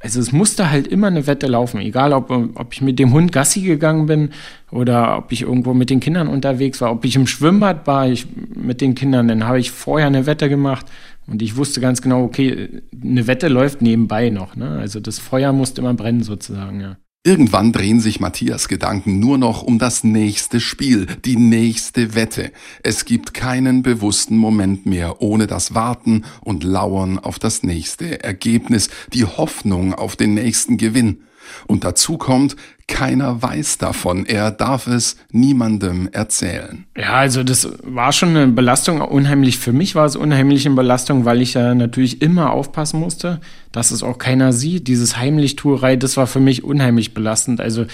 also 0.00 0.20
es 0.20 0.32
musste 0.32 0.70
halt 0.70 0.86
immer 0.86 1.08
eine 1.08 1.26
Wette 1.26 1.46
laufen, 1.46 1.80
egal 1.80 2.12
ob, 2.12 2.30
ob 2.30 2.72
ich 2.72 2.80
mit 2.80 2.98
dem 2.98 3.12
Hund 3.12 3.32
Gassi 3.32 3.62
gegangen 3.62 4.06
bin 4.06 4.30
oder 4.70 5.18
ob 5.18 5.32
ich 5.32 5.42
irgendwo 5.42 5.74
mit 5.74 5.90
den 5.90 6.00
Kindern 6.00 6.28
unterwegs 6.28 6.80
war, 6.80 6.90
ob 6.90 7.04
ich 7.04 7.16
im 7.16 7.26
Schwimmbad 7.26 7.86
war 7.86 8.08
ich 8.08 8.26
mit 8.54 8.80
den 8.80 8.94
Kindern, 8.94 9.28
dann 9.28 9.44
habe 9.44 9.60
ich 9.60 9.70
vorher 9.70 10.06
eine 10.06 10.26
Wette 10.26 10.48
gemacht 10.48 10.86
und 11.26 11.42
ich 11.42 11.56
wusste 11.56 11.80
ganz 11.80 12.02
genau, 12.02 12.22
okay, 12.24 12.82
eine 13.02 13.26
Wette 13.26 13.48
läuft 13.48 13.82
nebenbei 13.82 14.30
noch. 14.30 14.56
Ne? 14.56 14.78
Also 14.78 15.00
das 15.00 15.18
Feuer 15.18 15.52
musste 15.52 15.80
immer 15.80 15.94
brennen 15.94 16.22
sozusagen, 16.22 16.80
ja. 16.80 16.96
Irgendwann 17.26 17.72
drehen 17.72 18.00
sich 18.00 18.20
Matthias 18.20 18.68
Gedanken 18.68 19.18
nur 19.18 19.38
noch 19.38 19.62
um 19.62 19.78
das 19.78 20.04
nächste 20.04 20.60
Spiel, 20.60 21.06
die 21.24 21.36
nächste 21.36 22.14
Wette. 22.14 22.52
Es 22.82 23.06
gibt 23.06 23.32
keinen 23.32 23.82
bewussten 23.82 24.36
Moment 24.36 24.84
mehr 24.84 25.22
ohne 25.22 25.46
das 25.46 25.74
Warten 25.74 26.26
und 26.42 26.64
Lauern 26.64 27.18
auf 27.18 27.38
das 27.38 27.62
nächste 27.62 28.22
Ergebnis, 28.22 28.90
die 29.14 29.24
Hoffnung 29.24 29.94
auf 29.94 30.16
den 30.16 30.34
nächsten 30.34 30.76
Gewinn. 30.76 31.22
Und 31.66 31.84
dazu 31.84 32.18
kommt, 32.18 32.56
keiner 32.86 33.42
weiß 33.42 33.78
davon. 33.78 34.26
Er 34.26 34.50
darf 34.50 34.86
es 34.86 35.16
niemandem 35.30 36.08
erzählen. 36.12 36.84
Ja, 36.96 37.14
also 37.14 37.42
das 37.42 37.68
war 37.82 38.12
schon 38.12 38.30
eine 38.30 38.46
Belastung. 38.48 39.00
Unheimlich 39.00 39.58
für 39.58 39.72
mich 39.72 39.94
war 39.94 40.04
es 40.04 40.16
unheimlich 40.16 40.66
eine 40.66 40.74
Belastung, 40.74 41.24
weil 41.24 41.40
ich 41.40 41.54
ja 41.54 41.74
natürlich 41.74 42.20
immer 42.20 42.52
aufpassen 42.52 43.00
musste, 43.00 43.40
dass 43.72 43.90
es 43.90 44.02
auch 44.02 44.18
keiner 44.18 44.52
sieht. 44.52 44.86
Dieses 44.86 45.16
Heimlichtuerei, 45.16 45.96
das 45.96 46.16
war 46.16 46.26
für 46.26 46.40
mich 46.40 46.62
unheimlich 46.62 47.14
belastend. 47.14 47.60
Also 47.60 47.86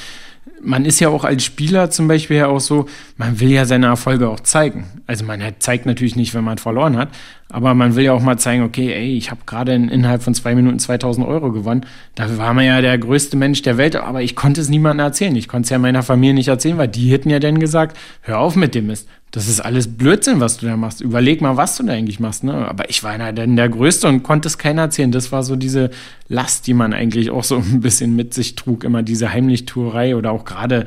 man 0.62 0.85
ist 0.85 1.00
ja 1.00 1.09
auch 1.09 1.25
als 1.25 1.45
Spieler 1.45 1.90
zum 1.90 2.09
Beispiel 2.09 2.38
ja 2.38 2.47
auch 2.47 2.61
so, 2.61 2.87
man 3.17 3.40
will 3.40 3.50
ja 3.50 3.64
seine 3.64 3.87
Erfolge 3.87 4.29
auch 4.29 4.40
zeigen. 4.40 4.87
Also 5.07 5.25
man 5.25 5.40
zeigt 5.59 5.87
natürlich 5.87 6.17
nicht, 6.17 6.35
wenn 6.35 6.45
man 6.45 6.59
verloren 6.59 6.97
hat, 6.97 7.09
aber 7.49 7.75
man 7.75 7.97
will 7.97 8.05
ja 8.05 8.12
auch 8.12 8.23
mal 8.23 8.38
zeigen, 8.38 8.62
okay, 8.62 8.93
ey, 8.93 9.17
ich 9.17 9.31
habe 9.31 9.40
gerade 9.47 9.75
in, 9.75 9.88
innerhalb 9.88 10.23
von 10.23 10.35
zwei 10.35 10.55
Minuten 10.55 10.79
2000 10.79 11.26
Euro 11.26 11.52
gewonnen. 11.52 11.87
Dafür 12.14 12.38
war 12.38 12.55
man 12.55 12.64
ja 12.64 12.81
der 12.81 12.97
größte 12.99 13.37
Mensch 13.37 13.62
der 13.62 13.76
Welt, 13.76 13.97
aber 13.97 14.23
ich 14.23 14.37
konnte 14.37 14.61
es 14.61 14.69
niemandem 14.69 15.05
erzählen. 15.07 15.35
Ich 15.37 15.49
konnte 15.49 15.67
es 15.67 15.71
ja 15.71 15.79
meiner 15.79 16.02
Familie 16.02 16.35
nicht 16.35 16.49
erzählen, 16.49 16.79
weil 16.79 16.88
die 16.88 17.11
hätten 17.11 17.31
ja 17.31 17.38
dann 17.38 17.59
gesagt, 17.59 17.97
hör 18.23 18.38
auf 18.38 18.57
mit 18.57 18.75
dem 18.75 18.87
Mist. 18.87 19.09
Das 19.32 19.46
ist 19.46 19.60
alles 19.60 19.96
Blödsinn, 19.96 20.40
was 20.40 20.56
du 20.56 20.66
da 20.66 20.76
machst. 20.76 21.00
Überleg 21.00 21.40
mal, 21.40 21.56
was 21.56 21.76
du 21.76 21.84
da 21.84 21.92
eigentlich 21.92 22.18
machst. 22.18 22.42
Ne? 22.42 22.52
Aber 22.52 22.90
ich 22.90 23.04
war 23.04 23.16
ja 23.16 23.30
dann 23.30 23.54
der 23.54 23.68
Größte 23.68 24.08
und 24.08 24.25
konnte 24.25 24.49
es 24.49 24.58
keiner 24.58 24.82
erzählen. 24.82 25.12
Das 25.12 25.30
war 25.30 25.44
so 25.44 25.54
diese 25.54 25.90
Last, 26.28 26.66
die 26.66 26.75
man 26.75 26.92
eigentlich 26.92 27.30
auch 27.30 27.44
so 27.44 27.56
ein 27.58 27.80
bisschen 27.80 28.16
mit 28.16 28.34
sich 28.34 28.56
trug. 28.56 28.82
Immer 28.82 29.02
diese 29.02 29.32
Heimlichtuerei 29.32 30.16
oder 30.16 30.32
auch 30.32 30.44
gerade 30.44 30.84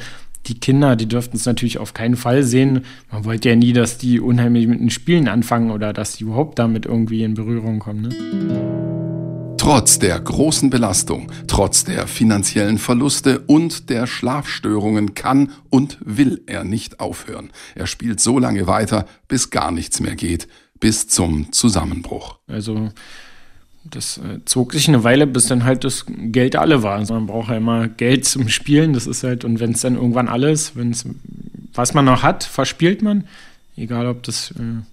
die 0.47 0.59
Kinder, 0.59 0.97
die 0.97 1.07
dürften 1.07 1.38
es 1.38 1.45
natürlich 1.45 1.77
auf 1.77 1.93
keinen 1.93 2.17
Fall 2.17 2.43
sehen. 2.43 2.81
Man 3.09 3.23
wollte 3.23 3.47
ja 3.47 3.55
nie, 3.55 3.71
dass 3.71 3.97
die 3.97 4.19
unheimlich 4.19 4.67
mit 4.67 4.81
den 4.81 4.89
Spielen 4.89 5.29
anfangen 5.29 5.71
oder 5.71 5.93
dass 5.93 6.17
die 6.17 6.25
überhaupt 6.25 6.59
damit 6.59 6.85
irgendwie 6.85 7.23
in 7.23 7.35
Berührung 7.35 7.79
kommen. 7.79 8.01
Ne? 8.01 8.83
Trotz 9.63 9.98
der 9.98 10.20
großen 10.20 10.70
Belastung, 10.70 11.32
trotz 11.48 11.86
der 11.86 12.05
finanziellen 12.05 12.77
Verluste 12.77 13.39
und 13.48 13.89
der 13.89 14.08
Schlafstörungen 14.08 15.13
kann 15.13 15.53
und 15.70 16.00
will 16.01 16.41
er 16.48 16.65
nicht 16.65 17.00
aufhören. 17.00 17.50
Er 17.74 17.88
spielt 17.88 18.20
so 18.20 18.39
lange 18.39 18.67
weiter, 18.67 19.08
bis 19.29 19.51
gar 19.51 19.72
nichts 19.72 20.01
mehr 20.01 20.17
geht, 20.17 20.50
bis 20.82 21.08
zum 21.08 21.53
Zusammenbruch. 21.53 22.39
Also 22.46 22.89
das 23.86 24.17
äh, 24.17 24.43
zog 24.43 24.74
sich 24.74 24.89
eine 24.89 25.05
Weile, 25.05 25.25
bis 25.27 25.46
dann 25.46 25.63
halt 25.63 25.86
das 25.86 26.08
Geld 26.10 26.58
alle 26.58 26.84
war. 26.84 26.98
Also 26.98 27.13
man 27.13 27.27
braucht 27.27 27.50
ja 27.50 27.55
immer 27.55 27.88
Geld 27.88 28.25
zum 28.25 28.50
Spielen, 28.50 28.91
das 28.91 29.08
ist 29.08 29.24
halt, 29.24 29.46
und 29.46 29.62
wenn 29.62 29.72
es 29.72 29.79
dann 29.79 29.96
irgendwann 29.96 30.27
alles, 30.27 30.75
wenn 30.75 30.91
es, 30.91 31.05
was 31.74 31.93
man 31.93 32.03
noch 32.03 32.22
hat, 32.22 32.43
verspielt 32.43 33.01
man, 33.01 33.24
egal 33.77 34.08
ob 34.08 34.24
das 34.24 34.51
äh, 34.51 34.84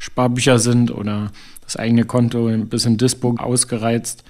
Sparbücher 0.00 0.58
sind 0.58 0.90
oder 0.90 1.30
das 1.66 1.76
eigene 1.76 2.04
Konto 2.04 2.46
ein 2.46 2.68
bisschen 2.68 2.96
Dispo 2.96 3.34
ausgereizt. 3.38 4.24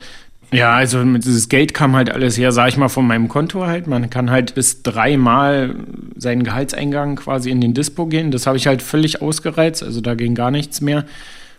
Ja, 0.52 0.74
also 0.74 1.04
mit 1.04 1.24
dieses 1.24 1.48
Geld 1.48 1.74
kam 1.74 1.96
halt 1.96 2.10
alles 2.10 2.38
her, 2.38 2.52
sag 2.52 2.68
ich 2.68 2.76
mal, 2.76 2.88
von 2.88 3.06
meinem 3.06 3.28
Konto 3.28 3.66
halt. 3.66 3.86
Man 3.86 4.10
kann 4.10 4.30
halt 4.30 4.54
bis 4.54 4.82
dreimal 4.82 5.74
seinen 6.16 6.44
Gehaltseingang 6.44 7.16
quasi 7.16 7.50
in 7.50 7.60
den 7.60 7.74
Dispo 7.74 8.06
gehen. 8.06 8.30
Das 8.30 8.46
habe 8.46 8.56
ich 8.56 8.66
halt 8.66 8.80
völlig 8.80 9.22
ausgereizt, 9.22 9.82
also 9.82 10.00
da 10.00 10.14
ging 10.14 10.34
gar 10.34 10.50
nichts 10.50 10.80
mehr. 10.80 11.04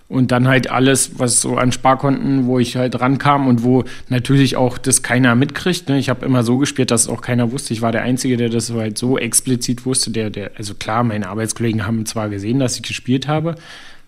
Und 0.10 0.32
dann 0.32 0.48
halt 0.48 0.72
alles, 0.72 1.20
was 1.20 1.42
so 1.42 1.58
an 1.58 1.74
Sparkonten, 1.74 2.46
wo 2.46 2.60
ich 2.60 2.78
halt 2.78 3.02
rankam 3.02 3.46
und 3.46 3.64
wo 3.64 3.84
natürlich 4.08 4.56
auch 4.56 4.78
das 4.78 5.04
keiner 5.04 5.36
mitkriegt. 5.36 5.90
Ne? 5.90 6.00
Ich 6.00 6.08
habe 6.08 6.26
immer 6.26 6.44
so 6.44 6.58
gespielt, 6.58 6.92
dass 6.92 7.10
auch 7.10 7.22
keiner 7.22 7.52
wusste. 7.52 7.74
Ich 7.74 7.82
war 7.82 7.92
der 7.92 8.04
Einzige, 8.04 8.38
der 8.38 8.48
das 8.48 8.72
halt 8.72 8.98
so 8.98 9.18
explizit 9.18 9.86
wusste. 9.86 10.12
Der, 10.12 10.30
der, 10.30 10.52
also 10.58 10.76
klar, 10.76 11.04
meine 11.04 11.28
Arbeitskollegen 11.28 11.86
haben 11.86 12.06
zwar 12.06 12.30
gesehen, 12.30 12.60
dass 12.60 12.78
ich 12.78 12.84
gespielt 12.84 13.28
habe, 13.28 13.56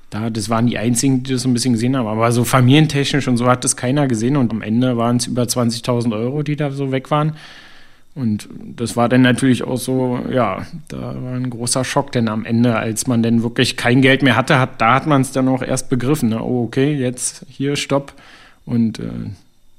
da, 0.10 0.30
das 0.30 0.50
waren 0.50 0.68
die 0.68 0.78
einzigen, 0.78 1.24
die 1.24 1.34
das 1.34 1.46
ein 1.46 1.54
bisschen 1.54 1.74
gesehen 1.74 1.96
haben. 1.96 2.08
Aber 2.08 2.32
so 2.32 2.44
familientechnisch 2.44 3.28
und 3.28 3.38
so 3.38 3.48
hat 3.48 3.64
das 3.64 3.76
keiner 3.76 4.08
gesehen. 4.08 4.38
Und 4.38 4.52
am 4.52 4.62
Ende 4.62 4.98
waren 4.98 5.18
es 5.18 5.28
über 5.28 5.44
20.000 5.44 6.14
Euro, 6.14 6.44
die 6.44 6.56
da 6.56 6.72
so 6.72 6.92
weg 6.92 7.12
waren. 7.12 7.34
Und 8.16 8.50
das 8.76 8.98
war 8.98 9.08
dann 9.08 9.22
natürlich 9.22 9.64
auch 9.64 9.78
so, 9.78 10.20
ja, 10.32 10.66
da 10.88 11.16
war 11.22 11.34
ein 11.34 11.50
großer 11.50 11.86
Schock, 11.86 12.12
denn 12.12 12.28
am 12.28 12.44
Ende, 12.44 12.76
als 12.76 13.08
man 13.08 13.22
dann 13.22 13.44
wirklich 13.44 13.78
kein 13.78 14.02
Geld 14.02 14.24
mehr 14.24 14.36
hatte, 14.36 14.60
hat, 14.60 14.82
da 14.82 14.96
hat 14.96 15.06
man 15.06 15.22
es 15.22 15.32
dann 15.32 15.48
auch 15.48 15.62
erst 15.62 15.90
begriffen. 15.90 16.30
Ne? 16.30 16.42
Oh, 16.44 16.64
okay, 16.64 16.94
jetzt 16.96 17.46
hier, 17.48 17.76
stopp. 17.76 18.14
Und 18.66 19.00
äh, 19.00 19.04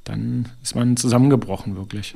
dann 0.04 0.46
ist 0.62 0.74
man 0.74 0.96
zusammengebrochen, 0.96 1.76
wirklich. 1.76 2.14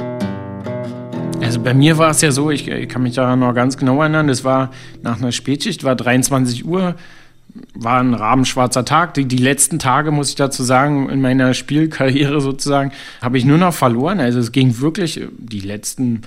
Also 1.42 1.60
bei 1.60 1.74
mir 1.74 1.98
war 1.98 2.10
es 2.10 2.20
ja 2.20 2.30
so, 2.30 2.50
ich, 2.50 2.68
ich 2.68 2.88
kann 2.88 3.02
mich 3.02 3.16
daran 3.16 3.40
noch 3.40 3.52
ganz 3.52 3.76
genau 3.76 4.00
erinnern, 4.00 4.28
das 4.28 4.44
war 4.44 4.70
nach 5.02 5.18
einer 5.18 5.32
Spätschicht, 5.32 5.84
war 5.84 5.94
23 5.94 6.64
Uhr 6.64 6.94
war 7.74 8.00
ein 8.00 8.14
rabenschwarzer 8.14 8.84
Tag. 8.84 9.14
Die, 9.14 9.26
die 9.26 9.38
letzten 9.38 9.78
Tage, 9.78 10.10
muss 10.10 10.30
ich 10.30 10.34
dazu 10.34 10.62
sagen, 10.62 11.08
in 11.08 11.20
meiner 11.20 11.54
Spielkarriere 11.54 12.40
sozusagen, 12.40 12.92
habe 13.20 13.38
ich 13.38 13.44
nur 13.44 13.58
noch 13.58 13.74
verloren. 13.74 14.20
Also 14.20 14.38
es 14.38 14.52
ging 14.52 14.80
wirklich, 14.80 15.20
die 15.38 15.60
letzten, 15.60 16.22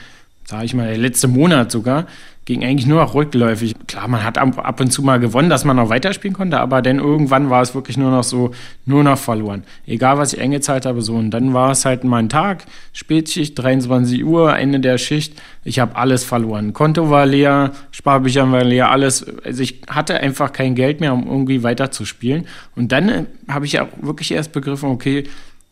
sage 0.46 0.66
ich 0.66 0.74
mal, 0.74 0.88
der 0.88 0.98
letzte 0.98 1.28
Monat 1.28 1.72
sogar, 1.72 2.08
ging 2.48 2.64
eigentlich 2.64 2.88
nur 2.88 3.02
noch 3.02 3.14
rückläufig. 3.14 3.76
Klar, 3.88 4.08
man 4.08 4.24
hat 4.24 4.38
ab 4.38 4.80
und 4.80 4.90
zu 4.90 5.02
mal 5.02 5.20
gewonnen, 5.20 5.50
dass 5.50 5.66
man 5.66 5.76
noch 5.76 5.90
weiterspielen 5.90 6.34
konnte, 6.34 6.60
aber 6.62 6.82
dann 6.82 6.98
irgendwann 6.98 7.50
war 7.50 7.62
es 7.62 7.76
wirklich 7.76 7.98
nur 7.98 8.10
noch 8.10 8.24
so, 8.24 8.52
nur 8.86 9.04
noch 9.04 9.18
verloren. 9.18 9.64
Egal, 9.86 10.18
was 10.18 10.32
ich 10.32 10.40
eingezahlt 10.40 10.86
habe, 10.86 11.02
so. 11.02 11.16
Und 11.16 11.32
dann 11.32 11.54
war 11.54 11.72
es 11.72 11.84
halt 11.84 12.06
mein 12.06 12.30
Tag, 12.30 12.64
Spätschicht, 12.94 13.60
23 13.60 14.24
Uhr, 14.24 14.58
Ende 14.58 14.80
der 14.80 14.98
Schicht. 14.98 15.34
Ich 15.66 15.80
habe 15.80 15.98
alles 15.98 16.24
verloren. 16.24 16.72
Konto 16.72 17.10
war 17.10 17.26
leer, 17.26 17.74
Sparbücher 17.92 18.50
war 18.50 18.64
leer, 18.64 18.92
alles. 18.92 19.26
Also 19.44 19.62
ich 19.62 19.82
hatte 19.90 20.18
einfach 20.22 20.54
kein 20.54 20.74
Geld 20.74 21.02
mehr, 21.02 21.14
um 21.14 21.28
irgendwie 21.28 21.64
weiterzuspielen. 21.64 22.48
Und 22.78 22.94
dann 22.94 23.10
äh, 23.10 23.26
habe 23.50 23.66
ich 23.66 23.78
auch 23.82 23.90
wirklich 24.00 24.32
erst 24.32 24.54
begriffen, 24.54 24.90
okay, 24.90 25.26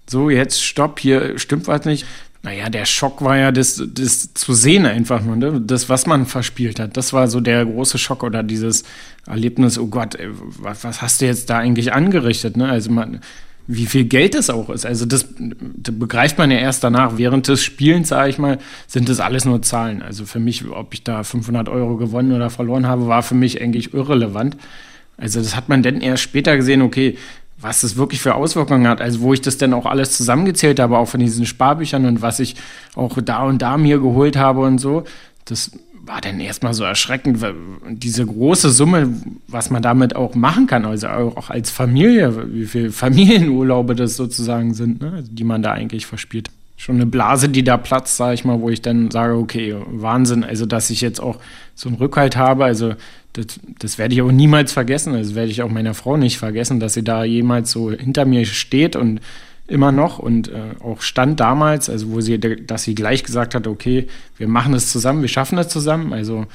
so, 0.07 0.29
jetzt 0.29 0.63
stopp, 0.63 0.99
hier 0.99 1.39
stimmt 1.39 1.67
was 1.67 1.85
nicht. 1.85 2.05
Naja, 2.45 2.69
der 2.69 2.85
Schock 2.85 3.23
war 3.23 3.37
ja 3.37 3.51
das, 3.51 3.81
das 3.83 4.35
zu 4.35 4.53
sehen 4.53 4.85
einfach 4.85 5.23
nur, 5.23 5.35
ne? 5.35 5.59
das, 5.59 5.89
was 5.89 6.05
man 6.05 6.27
verspielt 6.27 6.79
hat. 6.79 6.95
Das 6.95 7.11
war 7.11 7.27
so 7.27 7.39
der 7.39 7.65
große 7.65 7.97
Schock 7.97 8.21
oder 8.21 8.43
dieses 8.43 8.83
Erlebnis, 9.25 9.79
oh 9.79 9.87
Gott, 9.87 10.13
ey, 10.13 10.29
was, 10.59 10.83
was, 10.83 11.01
hast 11.01 11.21
du 11.21 11.25
jetzt 11.25 11.49
da 11.49 11.57
eigentlich 11.57 11.91
angerichtet? 11.91 12.55
Ne? 12.55 12.69
Also 12.69 12.91
man, 12.91 13.21
wie 13.65 13.87
viel 13.87 14.05
Geld 14.05 14.35
es 14.35 14.51
auch 14.51 14.69
ist. 14.69 14.85
Also 14.85 15.07
das, 15.07 15.27
das 15.39 15.97
begreift 15.97 16.37
man 16.37 16.51
ja 16.51 16.59
erst 16.59 16.83
danach. 16.83 17.17
Während 17.17 17.47
des 17.47 17.63
Spielens, 17.63 18.09
sage 18.09 18.29
ich 18.29 18.37
mal, 18.37 18.59
sind 18.85 19.09
das 19.09 19.19
alles 19.19 19.45
nur 19.45 19.63
Zahlen. 19.63 20.03
Also 20.03 20.27
für 20.27 20.39
mich, 20.39 20.69
ob 20.69 20.93
ich 20.93 21.03
da 21.03 21.23
500 21.23 21.67
Euro 21.67 21.97
gewonnen 21.97 22.31
oder 22.31 22.51
verloren 22.51 22.85
habe, 22.85 23.07
war 23.07 23.23
für 23.23 23.33
mich 23.33 23.59
eigentlich 23.59 23.95
irrelevant. 23.95 24.55
Also 25.17 25.39
das 25.39 25.55
hat 25.55 25.67
man 25.67 25.81
dann 25.81 25.99
erst 25.99 26.21
später 26.21 26.55
gesehen, 26.57 26.83
okay, 26.83 27.17
was 27.57 27.81
das 27.81 27.95
wirklich 27.95 28.21
für 28.21 28.35
Auswirkungen 28.35 28.87
hat. 28.87 29.01
Also 29.01 29.21
wo 29.21 29.33
ich 29.33 29.41
das 29.41 29.57
dann 29.57 29.73
auch 29.73 29.85
alles 29.85 30.11
zusammengezählt 30.11 30.79
habe, 30.79 30.97
auch 30.97 31.07
von 31.07 31.19
diesen 31.19 31.45
Sparbüchern 31.45 32.05
und 32.05 32.21
was 32.21 32.39
ich 32.39 32.55
auch 32.95 33.17
da 33.21 33.43
und 33.43 33.61
da 33.61 33.77
mir 33.77 33.99
geholt 33.99 34.37
habe 34.37 34.61
und 34.61 34.79
so, 34.79 35.03
das 35.45 35.71
war 36.05 36.21
dann 36.21 36.39
erstmal 36.39 36.73
so 36.73 36.83
erschreckend, 36.83 37.43
diese 37.89 38.25
große 38.25 38.69
Summe, 38.69 39.09
was 39.47 39.69
man 39.71 39.81
damit 39.81 40.15
auch 40.15 40.35
machen 40.35 40.67
kann, 40.67 40.85
also 40.85 41.07
auch 41.07 41.49
als 41.49 41.71
Familie, 41.71 42.53
wie 42.53 42.65
viele 42.65 42.91
Familienurlaube 42.91 43.95
das 43.95 44.15
sozusagen 44.15 44.73
sind, 44.73 45.01
ne, 45.01 45.23
die 45.27 45.43
man 45.43 45.63
da 45.63 45.71
eigentlich 45.71 46.05
verspielt. 46.05 46.51
Schon 46.77 46.95
eine 46.95 47.05
Blase, 47.05 47.49
die 47.49 47.63
da 47.63 47.77
platzt, 47.77 48.17
sage 48.17 48.35
ich 48.35 48.45
mal, 48.45 48.61
wo 48.61 48.69
ich 48.69 48.81
dann 48.81 49.09
sage, 49.09 49.35
okay, 49.35 49.75
Wahnsinn, 49.87 50.43
also 50.43 50.65
dass 50.65 50.89
ich 50.89 51.01
jetzt 51.01 51.21
auch 51.21 51.39
so 51.73 51.89
einen 51.89 51.97
Rückhalt 51.97 52.35
habe, 52.35 52.65
also 52.65 52.93
das, 53.35 53.59
das 53.79 53.97
werde 53.97 54.13
ich 54.13 54.21
auch 54.21 54.31
niemals 54.31 54.71
vergessen. 54.71 55.13
Das 55.13 55.35
werde 55.35 55.51
ich 55.51 55.61
auch 55.61 55.69
meiner 55.69 55.93
Frau 55.93 56.17
nicht 56.17 56.37
vergessen, 56.37 56.79
dass 56.79 56.93
sie 56.93 57.03
da 57.03 57.23
jemals 57.23 57.71
so 57.71 57.91
hinter 57.91 58.25
mir 58.25 58.45
steht 58.45 58.95
und 58.95 59.19
immer 59.67 59.91
noch 59.91 60.19
und 60.19 60.47
äh, 60.47 60.75
auch 60.79 61.01
stand 61.01 61.39
damals, 61.39 61.89
also 61.89 62.11
wo 62.11 62.21
sie, 62.21 62.39
dass 62.39 62.83
sie 62.83 62.95
gleich 62.95 63.23
gesagt 63.23 63.55
hat, 63.55 63.67
okay, 63.67 64.07
wir 64.37 64.47
machen 64.47 64.73
es 64.73 64.91
zusammen, 64.91 65.21
wir 65.21 65.27
schaffen 65.27 65.57
es 65.57 65.67
zusammen. 65.67 66.13
Also, 66.13 66.45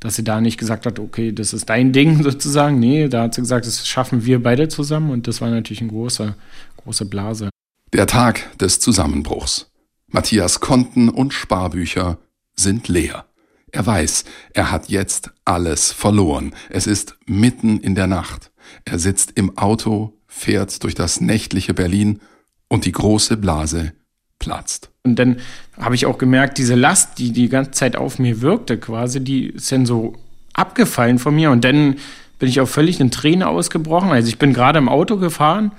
dass 0.00 0.16
sie 0.16 0.24
da 0.24 0.40
nicht 0.42 0.58
gesagt 0.58 0.84
hat, 0.84 0.98
okay, 0.98 1.32
das 1.32 1.54
ist 1.54 1.70
dein 1.70 1.92
Ding 1.92 2.22
sozusagen. 2.22 2.78
Nee, 2.78 3.08
da 3.08 3.22
hat 3.22 3.34
sie 3.34 3.40
gesagt, 3.40 3.66
das 3.66 3.88
schaffen 3.88 4.26
wir 4.26 4.42
beide 4.42 4.68
zusammen 4.68 5.10
und 5.10 5.26
das 5.26 5.40
war 5.40 5.48
natürlich 5.48 5.80
eine 5.80 5.90
große, 5.90 6.34
große 6.76 7.06
Blase. 7.06 7.50
Der 7.92 8.06
Tag 8.06 8.58
des 8.58 8.78
Zusammenbruchs. 8.80 9.70
Matthias 10.08 10.60
Konten 10.60 11.08
und 11.08 11.32
Sparbücher 11.32 12.18
sind 12.54 12.88
leer. 12.88 13.26
Er 13.72 13.84
weiß, 13.84 14.24
er 14.54 14.70
hat 14.70 14.88
jetzt 14.88 15.30
alles 15.44 15.92
verloren. 15.92 16.54
Es 16.70 16.86
ist 16.86 17.16
mitten 17.26 17.78
in 17.80 17.94
der 17.94 18.06
Nacht. 18.06 18.52
Er 18.84 18.98
sitzt 18.98 19.32
im 19.34 19.58
Auto, 19.58 20.14
fährt 20.26 20.82
durch 20.84 20.94
das 20.94 21.20
nächtliche 21.20 21.74
Berlin 21.74 22.20
und 22.68 22.84
die 22.84 22.92
große 22.92 23.36
Blase 23.36 23.92
platzt. 24.38 24.90
Und 25.02 25.18
dann 25.18 25.38
habe 25.78 25.94
ich 25.94 26.06
auch 26.06 26.18
gemerkt, 26.18 26.58
diese 26.58 26.74
Last, 26.74 27.18
die 27.18 27.32
die 27.32 27.48
ganze 27.48 27.72
Zeit 27.72 27.96
auf 27.96 28.18
mir 28.18 28.40
wirkte, 28.40 28.78
quasi, 28.78 29.22
die 29.22 29.46
ist 29.46 29.70
dann 29.72 29.86
so 29.86 30.14
abgefallen 30.52 31.18
von 31.18 31.34
mir. 31.34 31.50
Und 31.50 31.64
dann 31.64 31.96
bin 32.38 32.48
ich 32.48 32.60
auch 32.60 32.68
völlig 32.68 33.00
in 33.00 33.10
Tränen 33.10 33.42
ausgebrochen. 33.42 34.10
Also 34.10 34.28
ich 34.28 34.38
bin 34.38 34.52
gerade 34.52 34.78
im 34.78 34.88
Auto 34.88 35.16
gefahren 35.16 35.72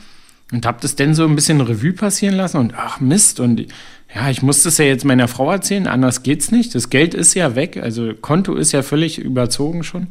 und 0.52 0.66
habe 0.66 0.78
das 0.82 0.96
dann 0.96 1.14
so 1.14 1.26
ein 1.26 1.36
bisschen 1.36 1.62
Revue 1.62 1.94
passieren 1.94 2.36
lassen 2.36 2.58
und 2.58 2.74
ach 2.76 3.00
Mist 3.00 3.40
und 3.40 3.66
ja, 4.16 4.30
ich 4.30 4.42
muss 4.42 4.64
das 4.64 4.78
ja 4.78 4.86
jetzt 4.86 5.06
meiner 5.06 5.28
Frau 5.28 5.52
erzählen, 5.52 5.86
anders 5.88 6.24
geht's 6.24 6.52
nicht. 6.52 6.74
Das 6.74 6.90
Geld 6.90 7.14
ist 7.14 7.34
ja 7.34 7.56
weg, 7.56 7.78
also 7.78 8.14
Konto 8.14 8.56
ist 8.56 8.72
ja 8.72 8.82
völlig 8.82 9.20
überzogen 9.20 9.84
schon. 9.84 10.08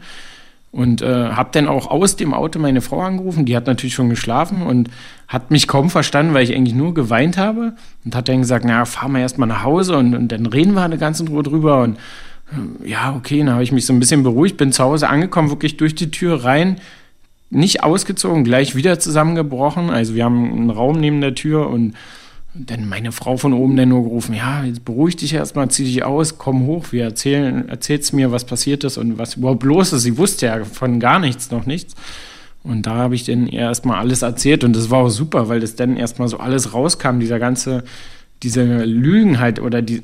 Und 0.76 1.00
äh, 1.00 1.30
habe 1.30 1.48
dann 1.52 1.68
auch 1.68 1.86
aus 1.86 2.16
dem 2.16 2.34
Auto 2.34 2.58
meine 2.58 2.82
Frau 2.82 3.00
angerufen, 3.00 3.46
die 3.46 3.56
hat 3.56 3.66
natürlich 3.66 3.94
schon 3.94 4.10
geschlafen 4.10 4.60
und 4.60 4.90
hat 5.26 5.50
mich 5.50 5.68
kaum 5.68 5.88
verstanden, 5.88 6.34
weil 6.34 6.44
ich 6.44 6.54
eigentlich 6.54 6.74
nur 6.74 6.92
geweint 6.92 7.38
habe. 7.38 7.72
Und 8.04 8.14
hat 8.14 8.28
dann 8.28 8.42
gesagt, 8.42 8.66
na, 8.66 8.84
fahr 8.84 9.08
mal 9.08 9.20
erstmal 9.20 9.48
nach 9.48 9.62
Hause 9.62 9.96
und, 9.96 10.14
und 10.14 10.28
dann 10.28 10.44
reden 10.44 10.74
wir 10.74 10.82
eine 10.82 10.98
ganze 10.98 11.26
Ruhe 11.26 11.42
drüber. 11.42 11.82
Und 11.82 11.96
äh, 12.52 12.90
ja, 12.90 13.14
okay, 13.16 13.38
dann 13.38 13.52
habe 13.52 13.62
ich 13.62 13.72
mich 13.72 13.86
so 13.86 13.94
ein 13.94 14.00
bisschen 14.00 14.22
beruhigt, 14.22 14.58
bin 14.58 14.70
zu 14.70 14.84
Hause 14.84 15.08
angekommen, 15.08 15.48
wirklich 15.48 15.78
durch 15.78 15.94
die 15.94 16.10
Tür 16.10 16.44
rein, 16.44 16.76
nicht 17.50 17.82
ausgezogen, 17.82 18.44
gleich 18.44 18.74
wieder 18.74 18.98
zusammengebrochen. 18.98 19.90
Also 19.90 20.14
wir 20.14 20.24
haben 20.24 20.52
einen 20.52 20.70
Raum 20.70 20.98
neben 20.98 21.20
der 21.20 21.34
Tür 21.34 21.68
und 21.68 21.94
dann 22.54 22.88
meine 22.88 23.12
Frau 23.12 23.36
von 23.36 23.52
oben 23.52 23.76
dann 23.76 23.90
nur 23.90 24.02
gerufen, 24.02 24.34
ja, 24.34 24.64
jetzt 24.64 24.84
beruhig 24.84 25.16
dich 25.16 25.34
erstmal, 25.34 25.68
zieh 25.68 25.84
dich 25.84 26.04
aus, 26.04 26.38
komm 26.38 26.66
hoch, 26.66 26.86
wir 26.90 27.04
erzählen, 27.04 27.68
erzählst 27.68 28.12
mir, 28.14 28.32
was 28.32 28.44
passiert 28.44 28.84
ist 28.84 28.96
und 28.96 29.18
was 29.18 29.36
überhaupt 29.36 29.62
los 29.62 29.92
ist. 29.92 30.02
Sie 30.02 30.16
wusste 30.16 30.46
ja 30.46 30.64
von 30.64 30.98
gar 30.98 31.18
nichts, 31.18 31.50
noch 31.50 31.66
nichts. 31.66 31.94
Und 32.62 32.86
da 32.86 32.94
habe 32.94 33.14
ich 33.14 33.24
dann 33.24 33.46
erstmal 33.46 33.98
alles 33.98 34.22
erzählt 34.22 34.64
und 34.64 34.74
das 34.74 34.90
war 34.90 35.04
auch 35.04 35.08
super, 35.08 35.48
weil 35.48 35.60
das 35.60 35.76
dann 35.76 35.96
erstmal 35.96 36.28
so 36.28 36.38
alles 36.38 36.74
rauskam, 36.74 37.20
dieser 37.20 37.38
ganze, 37.38 37.84
diese 38.42 38.84
Lügen 38.84 39.38
halt 39.38 39.60
oder 39.60 39.82
die, 39.82 40.02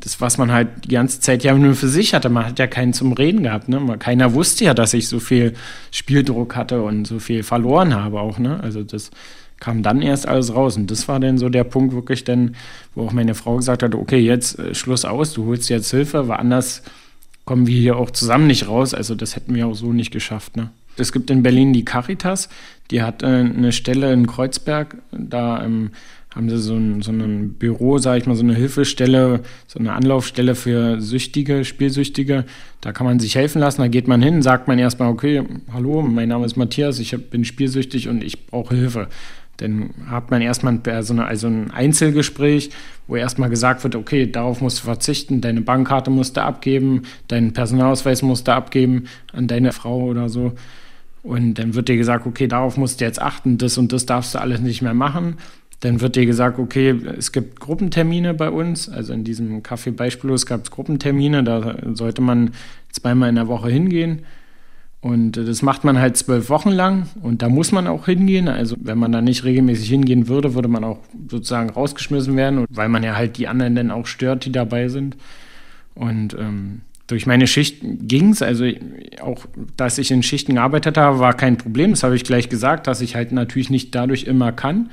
das, 0.00 0.20
was 0.20 0.38
man 0.38 0.52
halt 0.52 0.68
die 0.84 0.94
ganze 0.94 1.20
Zeit 1.20 1.44
ja 1.44 1.54
nur 1.54 1.74
für 1.74 1.88
sich 1.88 2.14
hatte. 2.14 2.28
Man 2.28 2.46
hat 2.46 2.58
ja 2.58 2.66
keinen 2.66 2.92
zum 2.92 3.12
Reden 3.12 3.42
gehabt, 3.42 3.68
ne? 3.68 3.80
Keiner 3.98 4.34
wusste 4.34 4.64
ja, 4.64 4.74
dass 4.74 4.92
ich 4.92 5.08
so 5.08 5.18
viel 5.18 5.54
Spieldruck 5.90 6.56
hatte 6.56 6.82
und 6.82 7.06
so 7.06 7.18
viel 7.18 7.42
verloren 7.42 7.94
habe 7.94 8.20
auch, 8.20 8.38
ne? 8.38 8.60
Also 8.62 8.82
das, 8.82 9.10
kam 9.60 9.82
dann 9.82 10.02
erst 10.02 10.26
alles 10.26 10.54
raus. 10.54 10.76
Und 10.76 10.90
das 10.90 11.06
war 11.06 11.20
dann 11.20 11.38
so 11.38 11.48
der 11.48 11.64
Punkt 11.64 11.94
wirklich 11.94 12.24
dann, 12.24 12.56
wo 12.94 13.06
auch 13.06 13.12
meine 13.12 13.34
Frau 13.34 13.56
gesagt 13.56 13.82
hat, 13.82 13.94
okay, 13.94 14.18
jetzt 14.18 14.58
äh, 14.58 14.74
Schluss 14.74 15.04
aus, 15.04 15.34
du 15.34 15.46
holst 15.46 15.68
jetzt 15.70 15.90
Hilfe, 15.90 16.26
weil 16.26 16.38
anders 16.38 16.82
kommen 17.44 17.66
wir 17.66 17.78
hier 17.78 17.96
auch 17.96 18.10
zusammen 18.10 18.46
nicht 18.48 18.66
raus. 18.66 18.94
Also 18.94 19.14
das 19.14 19.36
hätten 19.36 19.54
wir 19.54 19.68
auch 19.68 19.74
so 19.74 19.92
nicht 19.92 20.10
geschafft. 20.10 20.56
Ne? 20.56 20.70
Es 20.96 21.12
gibt 21.12 21.30
in 21.30 21.42
Berlin 21.42 21.72
die 21.72 21.84
Caritas, 21.84 22.48
die 22.90 23.02
hat 23.02 23.22
äh, 23.22 23.26
eine 23.26 23.72
Stelle 23.72 24.12
in 24.12 24.26
Kreuzberg, 24.26 24.96
da 25.12 25.62
ähm, 25.62 25.90
haben 26.34 26.48
sie 26.48 26.58
so 26.58 26.74
ein, 26.74 27.02
so 27.02 27.10
ein 27.10 27.54
Büro, 27.54 27.98
sage 27.98 28.18
ich 28.18 28.26
mal, 28.26 28.36
so 28.36 28.44
eine 28.44 28.54
Hilfestelle, 28.54 29.40
so 29.66 29.78
eine 29.78 29.92
Anlaufstelle 29.92 30.54
für 30.54 31.00
Süchtige, 31.00 31.64
Spielsüchtige. 31.64 32.44
Da 32.80 32.92
kann 32.92 33.06
man 33.06 33.18
sich 33.18 33.34
helfen 33.34 33.60
lassen. 33.60 33.80
Da 33.80 33.88
geht 33.88 34.06
man 34.06 34.22
hin, 34.22 34.40
sagt 34.40 34.68
man 34.68 34.78
erstmal, 34.78 35.10
okay, 35.10 35.42
hallo, 35.72 36.02
mein 36.02 36.28
Name 36.28 36.46
ist 36.46 36.56
Matthias, 36.56 37.00
ich 37.00 37.16
bin 37.30 37.44
spielsüchtig 37.44 38.08
und 38.08 38.22
ich 38.22 38.46
brauche 38.46 38.76
Hilfe. 38.76 39.08
Dann 39.56 39.90
hat 40.08 40.30
man 40.30 40.40
erstmal 40.40 40.74
ein, 40.74 40.82
also 40.86 41.48
ein 41.48 41.70
Einzelgespräch, 41.70 42.70
wo 43.06 43.16
erstmal 43.16 43.50
gesagt 43.50 43.82
wird, 43.82 43.96
okay, 43.96 44.30
darauf 44.30 44.60
musst 44.60 44.78
du 44.78 44.84
verzichten, 44.84 45.40
deine 45.40 45.60
Bankkarte 45.60 46.10
musst 46.10 46.36
du 46.36 46.42
abgeben, 46.42 47.02
deinen 47.28 47.52
Personalausweis 47.52 48.22
musst 48.22 48.48
du 48.48 48.52
abgeben 48.52 49.04
an 49.32 49.48
deine 49.48 49.72
Frau 49.72 50.04
oder 50.04 50.28
so. 50.28 50.52
Und 51.22 51.54
dann 51.54 51.74
wird 51.74 51.88
dir 51.88 51.98
gesagt, 51.98 52.26
okay, 52.26 52.46
darauf 52.46 52.78
musst 52.78 53.00
du 53.00 53.04
jetzt 53.04 53.20
achten, 53.20 53.58
das 53.58 53.76
und 53.76 53.92
das 53.92 54.06
darfst 54.06 54.34
du 54.34 54.40
alles 54.40 54.60
nicht 54.60 54.80
mehr 54.80 54.94
machen. 54.94 55.36
Dann 55.80 56.02
wird 56.02 56.16
dir 56.16 56.26
gesagt, 56.26 56.58
okay, 56.58 56.94
es 57.16 57.32
gibt 57.32 57.58
Gruppentermine 57.58 58.34
bei 58.34 58.50
uns. 58.50 58.88
Also 58.88 59.14
in 59.14 59.24
diesem 59.24 59.62
Café 59.62 59.92
beispiellos 59.92 60.44
gab 60.44 60.64
es 60.64 60.70
Gruppentermine, 60.70 61.42
da 61.42 61.76
sollte 61.94 62.20
man 62.20 62.50
zweimal 62.92 63.30
in 63.30 63.36
der 63.36 63.48
Woche 63.48 63.70
hingehen. 63.70 64.20
Und 65.00 65.38
das 65.38 65.62
macht 65.62 65.82
man 65.82 65.98
halt 65.98 66.18
zwölf 66.18 66.50
Wochen 66.50 66.68
lang 66.68 67.08
und 67.22 67.40
da 67.40 67.48
muss 67.48 67.72
man 67.72 67.86
auch 67.86 68.04
hingehen. 68.04 68.48
Also 68.48 68.76
wenn 68.78 68.98
man 68.98 69.12
da 69.12 69.22
nicht 69.22 69.44
regelmäßig 69.44 69.88
hingehen 69.88 70.28
würde, 70.28 70.52
würde 70.54 70.68
man 70.68 70.84
auch 70.84 70.98
sozusagen 71.30 71.70
rausgeschmissen 71.70 72.36
werden, 72.36 72.66
weil 72.68 72.90
man 72.90 73.02
ja 73.02 73.16
halt 73.16 73.38
die 73.38 73.48
anderen 73.48 73.74
dann 73.74 73.90
auch 73.90 74.06
stört, 74.06 74.44
die 74.44 74.52
dabei 74.52 74.88
sind. 74.88 75.16
Und 75.94 76.36
ähm, 76.38 76.82
durch 77.06 77.26
meine 77.26 77.46
Schicht 77.46 77.82
ging 77.82 78.32
es, 78.32 78.42
also 78.42 78.66
auch, 79.22 79.46
dass 79.78 79.96
ich 79.96 80.10
in 80.10 80.22
Schichten 80.22 80.56
gearbeitet 80.56 80.98
habe, 80.98 81.18
war 81.18 81.32
kein 81.32 81.56
Problem. 81.56 81.92
Das 81.92 82.02
habe 82.02 82.14
ich 82.14 82.24
gleich 82.24 82.50
gesagt, 82.50 82.86
dass 82.86 83.00
ich 83.00 83.16
halt 83.16 83.32
natürlich 83.32 83.70
nicht 83.70 83.94
dadurch 83.94 84.24
immer 84.24 84.52
kann 84.52 84.90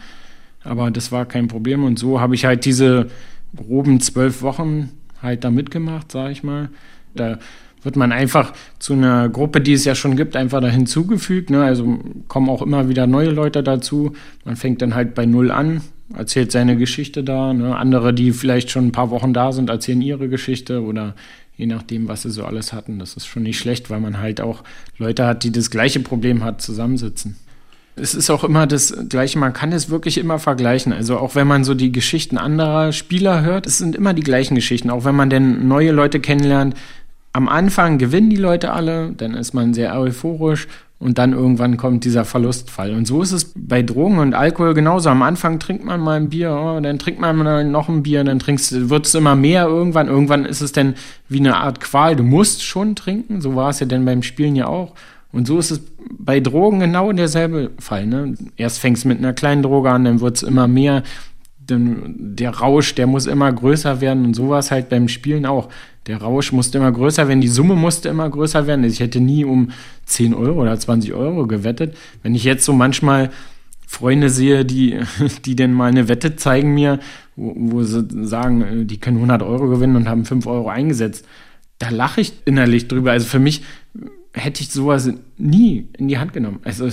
aber 0.63 0.91
das 0.91 1.11
war 1.11 1.25
kein 1.25 1.47
Problem. 1.47 1.83
Und 1.83 1.97
so 1.99 2.19
habe 2.19 2.35
ich 2.35 2.45
halt 2.45 2.65
diese 2.65 3.07
groben 3.55 3.99
zwölf 3.99 4.41
Wochen 4.41 4.91
halt 5.21 5.43
da 5.43 5.51
mitgemacht, 5.51 6.11
sage 6.11 6.31
ich 6.31 6.43
mal. 6.43 6.69
Da 7.15 7.39
wird 7.83 7.95
man 7.95 8.11
einfach 8.11 8.53
zu 8.79 8.93
einer 8.93 9.29
Gruppe, 9.29 9.61
die 9.61 9.73
es 9.73 9.85
ja 9.85 9.95
schon 9.95 10.15
gibt, 10.15 10.35
einfach 10.35 10.61
da 10.61 10.67
hinzugefügt. 10.67 11.49
Ne? 11.49 11.63
Also 11.63 11.99
kommen 12.27 12.49
auch 12.49 12.61
immer 12.61 12.89
wieder 12.89 13.07
neue 13.07 13.29
Leute 13.29 13.63
dazu. 13.63 14.13
Man 14.45 14.55
fängt 14.55 14.81
dann 14.81 14.95
halt 14.95 15.15
bei 15.15 15.25
Null 15.25 15.51
an, 15.51 15.81
erzählt 16.13 16.51
seine 16.51 16.75
Geschichte 16.75 17.23
da. 17.23 17.53
Ne? 17.53 17.75
Andere, 17.75 18.13
die 18.13 18.31
vielleicht 18.31 18.71
schon 18.71 18.87
ein 18.87 18.91
paar 18.91 19.09
Wochen 19.09 19.33
da 19.33 19.51
sind, 19.51 19.69
erzählen 19.69 20.01
ihre 20.01 20.27
Geschichte 20.27 20.83
oder 20.83 21.15
je 21.55 21.65
nachdem, 21.65 22.07
was 22.07 22.23
sie 22.23 22.29
so 22.29 22.43
alles 22.43 22.73
hatten. 22.73 22.99
Das 22.99 23.15
ist 23.15 23.25
schon 23.25 23.43
nicht 23.43 23.57
schlecht, 23.57 23.89
weil 23.89 23.99
man 23.99 24.19
halt 24.19 24.41
auch 24.41 24.63
Leute 24.97 25.25
hat, 25.25 25.43
die 25.43 25.51
das 25.51 25.71
gleiche 25.71 25.99
Problem 25.99 26.43
hat, 26.43 26.61
zusammensitzen 26.61 27.35
es 27.99 28.15
ist 28.15 28.29
auch 28.29 28.43
immer 28.43 28.67
das 28.67 28.95
Gleiche, 29.09 29.39
man 29.39 29.53
kann 29.53 29.71
es 29.71 29.89
wirklich 29.89 30.17
immer 30.17 30.39
vergleichen. 30.39 30.93
Also 30.93 31.17
auch 31.17 31.35
wenn 31.35 31.47
man 31.47 31.63
so 31.63 31.73
die 31.73 31.91
Geschichten 31.91 32.37
anderer 32.37 32.91
Spieler 32.91 33.41
hört, 33.41 33.65
es 33.65 33.77
sind 33.77 33.95
immer 33.95 34.13
die 34.13 34.23
gleichen 34.23 34.55
Geschichten. 34.55 34.89
Auch 34.89 35.05
wenn 35.05 35.15
man 35.15 35.29
denn 35.29 35.67
neue 35.67 35.91
Leute 35.91 36.19
kennenlernt, 36.19 36.75
am 37.33 37.47
Anfang 37.47 37.97
gewinnen 37.97 38.29
die 38.29 38.35
Leute 38.35 38.73
alle, 38.73 39.11
dann 39.15 39.33
ist 39.33 39.53
man 39.53 39.73
sehr 39.73 39.99
euphorisch 39.99 40.67
und 40.99 41.19
dann 41.19 41.33
irgendwann 41.33 41.77
kommt 41.77 42.05
dieser 42.05 42.25
Verlustfall. 42.25 42.93
Und 42.93 43.05
so 43.05 43.21
ist 43.21 43.31
es 43.31 43.53
bei 43.55 43.83
Drogen 43.83 44.17
und 44.17 44.33
Alkohol 44.33 44.73
genauso. 44.73 45.09
Am 45.09 45.21
Anfang 45.21 45.59
trinkt 45.59 45.85
man 45.85 45.99
mal 45.99 46.19
ein 46.19 46.29
Bier, 46.29 46.51
oh, 46.51 46.79
dann 46.79 46.97
trinkt 46.97 47.19
man 47.19 47.71
noch 47.71 47.89
ein 47.89 48.01
Bier, 48.01 48.23
dann 48.23 48.39
trinkst, 48.39 48.89
wird 48.89 49.05
es 49.05 49.13
immer 49.13 49.35
mehr 49.35 49.67
irgendwann. 49.67 50.07
Irgendwann 50.07 50.45
ist 50.45 50.61
es 50.61 50.71
dann 50.71 50.95
wie 51.29 51.39
eine 51.39 51.57
Art 51.57 51.79
Qual. 51.79 52.15
Du 52.15 52.23
musst 52.23 52.63
schon 52.63 52.95
trinken. 52.95 53.41
So 53.41 53.55
war 53.55 53.69
es 53.69 53.79
ja 53.79 53.85
dann 53.85 54.05
beim 54.05 54.23
Spielen 54.23 54.55
ja 54.55 54.67
auch. 54.67 54.95
Und 55.31 55.47
so 55.47 55.59
ist 55.59 55.71
es 55.71 55.81
bei 56.17 56.39
Drogen 56.39 56.79
genau 56.79 57.11
derselbe 57.11 57.71
Fall. 57.79 58.07
Ne? 58.07 58.35
Erst 58.55 58.79
fängst 58.79 59.03
du 59.03 59.09
mit 59.09 59.19
einer 59.19 59.33
kleinen 59.33 59.63
Droge 59.63 59.91
an, 59.91 60.05
dann 60.05 60.21
wird 60.21 60.37
es 60.37 60.43
immer 60.43 60.67
mehr. 60.67 61.03
Der 61.69 62.51
Rausch, 62.51 62.95
der 62.95 63.07
muss 63.07 63.25
immer 63.25 63.51
größer 63.51 63.99
werden 63.99 64.23
und 64.23 64.33
so 64.35 64.49
war 64.49 64.59
es 64.59 64.71
halt 64.71 64.87
beim 64.87 65.09
Spielen 65.09 65.45
auch. 65.45 65.67
Der 66.07 66.21
Rausch 66.21 66.53
musste 66.53 66.77
immer 66.77 66.91
größer 66.93 67.27
werden, 67.27 67.41
die 67.41 67.49
Summe 67.49 67.75
musste 67.75 68.07
immer 68.07 68.29
größer 68.29 68.67
werden. 68.67 68.85
Ich 68.85 69.01
hätte 69.01 69.19
nie 69.19 69.43
um 69.43 69.71
10 70.05 70.33
Euro 70.33 70.61
oder 70.61 70.79
20 70.79 71.13
Euro 71.13 71.45
gewettet. 71.45 71.97
Wenn 72.23 72.35
ich 72.35 72.45
jetzt 72.45 72.63
so 72.63 72.71
manchmal 72.71 73.31
Freunde 73.85 74.29
sehe, 74.29 74.63
die, 74.63 74.99
die 75.45 75.57
denn 75.57 75.73
mal 75.73 75.89
eine 75.89 76.07
Wette 76.07 76.37
zeigen 76.37 76.73
mir, 76.73 76.99
wo, 77.35 77.53
wo 77.57 77.83
sie 77.83 78.07
sagen, 78.25 78.87
die 78.87 78.99
können 78.99 79.17
100 79.17 79.43
Euro 79.43 79.67
gewinnen 79.67 79.97
und 79.97 80.07
haben 80.07 80.23
5 80.23 80.47
Euro 80.47 80.69
eingesetzt, 80.69 81.25
da 81.79 81.89
lache 81.89 82.21
ich 82.21 82.33
innerlich 82.45 82.87
drüber. 82.87 83.11
Also 83.11 83.27
für 83.27 83.39
mich 83.39 83.63
hätte 84.37 84.61
ich 84.61 84.71
sowas 84.71 85.09
nie 85.37 85.87
in 85.97 86.07
die 86.07 86.17
Hand 86.17 86.33
genommen. 86.33 86.59
Also 86.63 86.89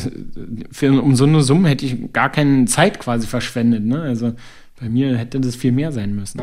für, 0.70 1.02
um 1.02 1.14
so 1.14 1.24
eine 1.24 1.42
Summe 1.42 1.68
hätte 1.68 1.86
ich 1.86 2.12
gar 2.12 2.30
keine 2.30 2.64
Zeit 2.66 2.98
quasi 2.98 3.26
verschwendet. 3.26 3.84
Ne? 3.84 4.00
Also 4.00 4.34
bei 4.80 4.88
mir 4.88 5.16
hätte 5.16 5.40
das 5.40 5.56
viel 5.56 5.72
mehr 5.72 5.92
sein 5.92 6.14
müssen. 6.14 6.40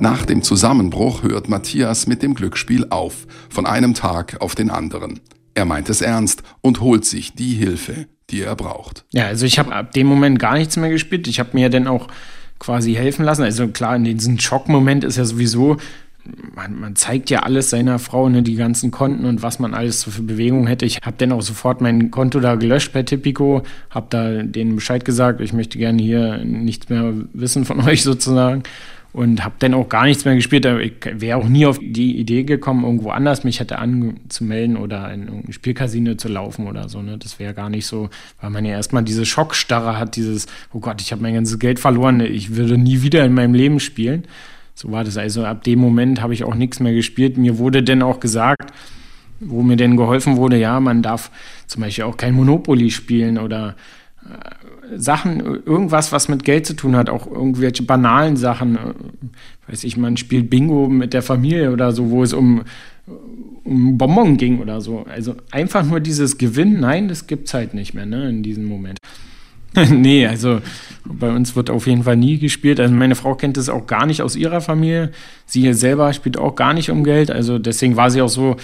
Nach 0.00 0.24
dem 0.24 0.42
Zusammenbruch 0.42 1.22
hört 1.22 1.48
Matthias 1.48 2.06
mit 2.06 2.22
dem 2.22 2.34
Glücksspiel 2.34 2.86
auf, 2.88 3.26
von 3.50 3.66
einem 3.66 3.94
Tag 3.94 4.40
auf 4.40 4.54
den 4.54 4.70
anderen. 4.70 5.20
Er 5.54 5.66
meint 5.66 5.90
es 5.90 6.00
ernst 6.00 6.42
und 6.62 6.80
holt 6.80 7.04
sich 7.04 7.34
die 7.34 7.52
Hilfe, 7.52 8.06
die 8.30 8.40
er 8.40 8.56
braucht. 8.56 9.04
Ja, 9.12 9.26
also 9.26 9.44
ich 9.44 9.58
habe 9.58 9.74
ab 9.74 9.92
dem 9.92 10.06
Moment 10.06 10.38
gar 10.38 10.56
nichts 10.56 10.76
mehr 10.76 10.88
gespielt. 10.88 11.28
Ich 11.28 11.38
habe 11.38 11.50
mir 11.52 11.68
dann 11.68 11.86
auch 11.86 12.08
quasi 12.58 12.94
helfen 12.94 13.24
lassen. 13.24 13.42
Also 13.42 13.68
klar, 13.68 13.96
in 13.96 14.04
diesem 14.04 14.38
Schockmoment 14.38 15.04
ist 15.04 15.16
ja 15.16 15.24
sowieso 15.24 15.76
man, 16.54 16.78
man, 16.78 16.96
zeigt 16.96 17.30
ja 17.30 17.40
alles 17.40 17.70
seiner 17.70 17.98
Frau, 17.98 18.28
ne, 18.28 18.42
die 18.42 18.56
ganzen 18.56 18.90
Konten 18.90 19.24
und 19.24 19.42
was 19.42 19.58
man 19.58 19.74
alles 19.74 20.00
so 20.00 20.10
für 20.10 20.22
Bewegungen 20.22 20.66
hätte. 20.66 20.84
Ich 20.84 20.98
habe 21.02 21.16
dann 21.18 21.32
auch 21.32 21.42
sofort 21.42 21.80
mein 21.80 22.10
Konto 22.10 22.40
da 22.40 22.54
gelöscht 22.56 22.92
bei 22.92 23.02
Tipico, 23.02 23.62
habe 23.90 24.06
da 24.10 24.42
denen 24.42 24.74
Bescheid 24.74 25.04
gesagt, 25.04 25.40
ich 25.40 25.52
möchte 25.52 25.78
gerne 25.78 26.02
hier 26.02 26.38
nichts 26.44 26.88
mehr 26.88 27.12
wissen 27.32 27.64
von 27.64 27.80
euch 27.86 28.02
sozusagen 28.02 28.62
und 29.12 29.44
habe 29.44 29.54
dann 29.58 29.74
auch 29.74 29.88
gar 29.88 30.04
nichts 30.04 30.24
mehr 30.24 30.34
gespielt. 30.34 30.64
Ich 30.64 31.20
wäre 31.20 31.38
auch 31.38 31.48
nie 31.48 31.66
auf 31.66 31.78
die 31.80 32.16
Idee 32.18 32.44
gekommen, 32.44 32.84
irgendwo 32.84 33.10
anders 33.10 33.42
mich 33.44 33.58
hätte 33.58 33.78
anzumelden 33.78 34.76
oder 34.76 35.12
in 35.12 35.24
irgendein 35.24 35.52
Spielcasino 35.52 36.14
zu 36.14 36.28
laufen 36.28 36.68
oder 36.68 36.88
so. 36.88 37.02
Ne? 37.02 37.18
Das 37.18 37.38
wäre 37.38 37.54
gar 37.54 37.70
nicht 37.70 37.86
so, 37.86 38.08
weil 38.40 38.50
man 38.50 38.64
ja 38.64 38.72
erstmal 38.72 39.02
diese 39.02 39.26
Schockstarre 39.26 39.98
hat, 39.98 40.16
dieses, 40.16 40.46
oh 40.72 40.80
Gott, 40.80 41.00
ich 41.00 41.10
habe 41.10 41.22
mein 41.22 41.34
ganzes 41.34 41.58
Geld 41.58 41.80
verloren, 41.80 42.20
ich 42.20 42.54
würde 42.54 42.78
nie 42.78 43.02
wieder 43.02 43.24
in 43.24 43.34
meinem 43.34 43.54
Leben 43.54 43.80
spielen. 43.80 44.24
So 44.74 44.90
war 44.90 45.04
das. 45.04 45.16
Also 45.16 45.44
ab 45.44 45.64
dem 45.64 45.78
Moment 45.78 46.22
habe 46.22 46.34
ich 46.34 46.44
auch 46.44 46.54
nichts 46.54 46.80
mehr 46.80 46.94
gespielt. 46.94 47.36
Mir 47.36 47.58
wurde 47.58 47.82
denn 47.82 48.02
auch 48.02 48.20
gesagt, 48.20 48.72
wo 49.40 49.62
mir 49.62 49.76
denn 49.76 49.96
geholfen 49.96 50.36
wurde, 50.36 50.58
ja, 50.58 50.80
man 50.80 51.02
darf 51.02 51.30
zum 51.66 51.82
Beispiel 51.82 52.04
auch 52.04 52.16
kein 52.16 52.34
Monopoly 52.34 52.90
spielen 52.90 53.38
oder 53.38 53.74
äh, 54.22 54.98
Sachen, 54.98 55.40
irgendwas, 55.40 56.12
was 56.12 56.28
mit 56.28 56.44
Geld 56.44 56.66
zu 56.66 56.74
tun 56.74 56.96
hat, 56.96 57.08
auch 57.08 57.26
irgendwelche 57.26 57.82
banalen 57.82 58.36
Sachen. 58.36 58.76
Äh, 58.76 58.94
weiß 59.68 59.84
ich, 59.84 59.96
man 59.96 60.16
spielt 60.16 60.50
Bingo 60.50 60.88
mit 60.88 61.14
der 61.14 61.22
Familie 61.22 61.72
oder 61.72 61.92
so, 61.92 62.10
wo 62.10 62.22
es 62.22 62.32
um, 62.32 62.62
um 63.64 63.98
Bonbon 63.98 64.36
ging 64.36 64.60
oder 64.60 64.80
so. 64.80 65.06
Also 65.08 65.36
einfach 65.50 65.84
nur 65.84 66.00
dieses 66.00 66.38
Gewinn, 66.38 66.80
nein, 66.80 67.08
das 67.08 67.26
gibt 67.26 67.48
es 67.48 67.54
halt 67.54 67.72
nicht 67.72 67.94
mehr 67.94 68.06
ne, 68.06 68.28
in 68.28 68.42
diesem 68.42 68.64
Moment. 68.64 68.98
nee, 69.90 70.26
also 70.26 70.60
bei 71.04 71.30
uns 71.30 71.56
wird 71.56 71.70
auf 71.70 71.86
jeden 71.86 72.04
Fall 72.04 72.16
nie 72.16 72.38
gespielt. 72.38 72.80
Also 72.80 72.94
meine 72.94 73.14
Frau 73.14 73.34
kennt 73.34 73.56
das 73.56 73.68
auch 73.68 73.86
gar 73.86 74.06
nicht 74.06 74.22
aus 74.22 74.36
ihrer 74.36 74.60
Familie. 74.60 75.12
Sie 75.46 75.72
selber 75.72 76.12
spielt 76.12 76.38
auch 76.38 76.54
gar 76.54 76.74
nicht 76.74 76.90
um 76.90 77.04
Geld. 77.04 77.30
Also 77.30 77.58
deswegen 77.58 77.96
war 77.96 78.10
sie 78.10 78.22
auch 78.22 78.28
so, 78.28 78.56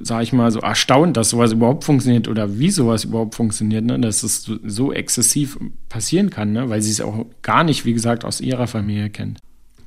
sage 0.00 0.24
ich 0.24 0.32
mal, 0.32 0.50
so 0.50 0.60
erstaunt, 0.60 1.16
dass 1.16 1.30
sowas 1.30 1.52
überhaupt 1.52 1.84
funktioniert 1.84 2.28
oder 2.28 2.58
wie 2.58 2.70
sowas 2.70 3.04
überhaupt 3.04 3.34
funktioniert, 3.34 3.84
ne? 3.84 3.98
dass 4.00 4.22
es 4.22 4.42
so, 4.42 4.56
so 4.64 4.92
exzessiv 4.92 5.58
passieren 5.88 6.30
kann, 6.30 6.52
ne? 6.52 6.68
weil 6.68 6.82
sie 6.82 6.90
es 6.90 7.00
auch 7.00 7.26
gar 7.42 7.64
nicht, 7.64 7.84
wie 7.84 7.94
gesagt, 7.94 8.24
aus 8.24 8.40
ihrer 8.40 8.66
Familie 8.66 9.10
kennt. 9.10 9.38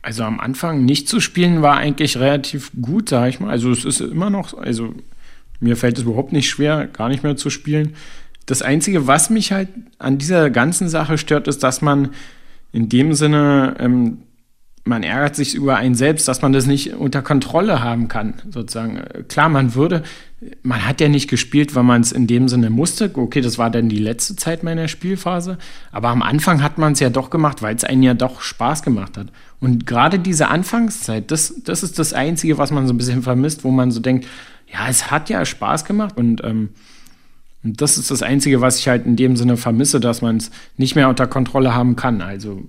Also 0.03 0.23
am 0.23 0.39
Anfang 0.39 0.85
nicht 0.85 1.07
zu 1.07 1.19
spielen 1.19 1.61
war 1.61 1.77
eigentlich 1.77 2.17
relativ 2.17 2.71
gut, 2.81 3.09
sage 3.09 3.29
ich 3.29 3.39
mal. 3.39 3.51
Also 3.51 3.71
es 3.71 3.85
ist 3.85 4.01
immer 4.01 4.31
noch, 4.31 4.57
also 4.57 4.95
mir 5.59 5.77
fällt 5.77 5.97
es 5.97 6.03
überhaupt 6.03 6.33
nicht 6.33 6.49
schwer, 6.49 6.87
gar 6.87 7.07
nicht 7.09 7.23
mehr 7.23 7.35
zu 7.35 7.51
spielen. 7.51 7.93
Das 8.51 8.61
Einzige, 8.61 9.07
was 9.07 9.29
mich 9.29 9.53
halt 9.53 9.69
an 9.97 10.17
dieser 10.17 10.49
ganzen 10.49 10.89
Sache 10.89 11.17
stört, 11.17 11.47
ist, 11.47 11.63
dass 11.63 11.81
man 11.81 12.09
in 12.73 12.89
dem 12.89 13.13
Sinne, 13.13 13.77
ähm, 13.79 14.23
man 14.83 15.03
ärgert 15.03 15.37
sich 15.37 15.55
über 15.55 15.77
einen 15.77 15.95
selbst, 15.95 16.27
dass 16.27 16.41
man 16.41 16.51
das 16.51 16.65
nicht 16.65 16.95
unter 16.95 17.21
Kontrolle 17.21 17.81
haben 17.81 18.09
kann, 18.09 18.33
sozusagen. 18.49 19.03
Klar, 19.29 19.47
man 19.47 19.73
würde, 19.73 20.03
man 20.63 20.85
hat 20.85 20.99
ja 20.99 21.07
nicht 21.07 21.29
gespielt, 21.29 21.75
weil 21.75 21.83
man 21.83 22.01
es 22.01 22.11
in 22.11 22.27
dem 22.27 22.49
Sinne 22.49 22.69
musste. 22.69 23.09
Okay, 23.13 23.39
das 23.39 23.57
war 23.57 23.69
dann 23.69 23.87
die 23.87 23.99
letzte 23.99 24.35
Zeit 24.35 24.63
meiner 24.63 24.89
Spielphase. 24.89 25.57
Aber 25.93 26.09
am 26.09 26.21
Anfang 26.21 26.61
hat 26.61 26.77
man 26.77 26.91
es 26.91 26.99
ja 26.99 27.09
doch 27.09 27.29
gemacht, 27.29 27.61
weil 27.61 27.77
es 27.77 27.85
einen 27.85 28.03
ja 28.03 28.15
doch 28.15 28.41
Spaß 28.41 28.83
gemacht 28.83 29.17
hat. 29.17 29.27
Und 29.61 29.87
gerade 29.87 30.19
diese 30.19 30.49
Anfangszeit, 30.49 31.31
das, 31.31 31.53
das 31.63 31.83
ist 31.83 31.97
das 31.99 32.11
Einzige, 32.11 32.57
was 32.57 32.71
man 32.71 32.85
so 32.85 32.93
ein 32.93 32.97
bisschen 32.97 33.23
vermisst, 33.23 33.63
wo 33.63 33.71
man 33.71 33.91
so 33.91 34.01
denkt, 34.01 34.27
ja, 34.67 34.89
es 34.89 35.09
hat 35.09 35.29
ja 35.29 35.45
Spaß 35.45 35.85
gemacht 35.85 36.17
und 36.17 36.43
ähm, 36.43 36.71
und 37.63 37.81
das 37.81 37.97
ist 37.97 38.09
das 38.09 38.23
Einzige, 38.23 38.61
was 38.61 38.79
ich 38.79 38.87
halt 38.87 39.05
in 39.05 39.15
dem 39.15 39.35
Sinne 39.35 39.55
vermisse, 39.57 39.99
dass 39.99 40.21
man 40.21 40.37
es 40.37 40.51
nicht 40.77 40.95
mehr 40.95 41.09
unter 41.09 41.27
Kontrolle 41.27 41.75
haben 41.75 41.95
kann. 41.95 42.21
Also 42.21 42.63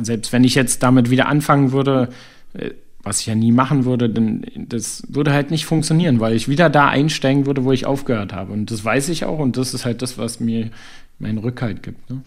selbst 0.00 0.32
wenn 0.32 0.44
ich 0.44 0.54
jetzt 0.54 0.82
damit 0.82 1.10
wieder 1.10 1.28
anfangen 1.28 1.72
würde, 1.72 2.08
äh, 2.54 2.70
was 3.02 3.20
ich 3.20 3.26
ja 3.26 3.34
nie 3.34 3.52
machen 3.52 3.84
würde, 3.84 4.10
denn 4.10 4.44
das 4.56 5.02
würde 5.08 5.32
halt 5.32 5.50
nicht 5.50 5.64
funktionieren, 5.64 6.20
weil 6.20 6.34
ich 6.34 6.48
wieder 6.48 6.68
da 6.68 6.88
einsteigen 6.88 7.46
würde, 7.46 7.64
wo 7.64 7.72
ich 7.72 7.86
aufgehört 7.86 8.32
habe. 8.32 8.52
Und 8.52 8.70
das 8.70 8.84
weiß 8.84 9.08
ich 9.08 9.24
auch 9.24 9.38
und 9.38 9.56
das 9.56 9.72
ist 9.72 9.84
halt 9.84 10.02
das, 10.02 10.18
was 10.18 10.40
mir 10.40 10.70
meinen 11.18 11.38
Rückhalt 11.38 11.82
gibt. 11.82 12.10
Ne? 12.10 12.22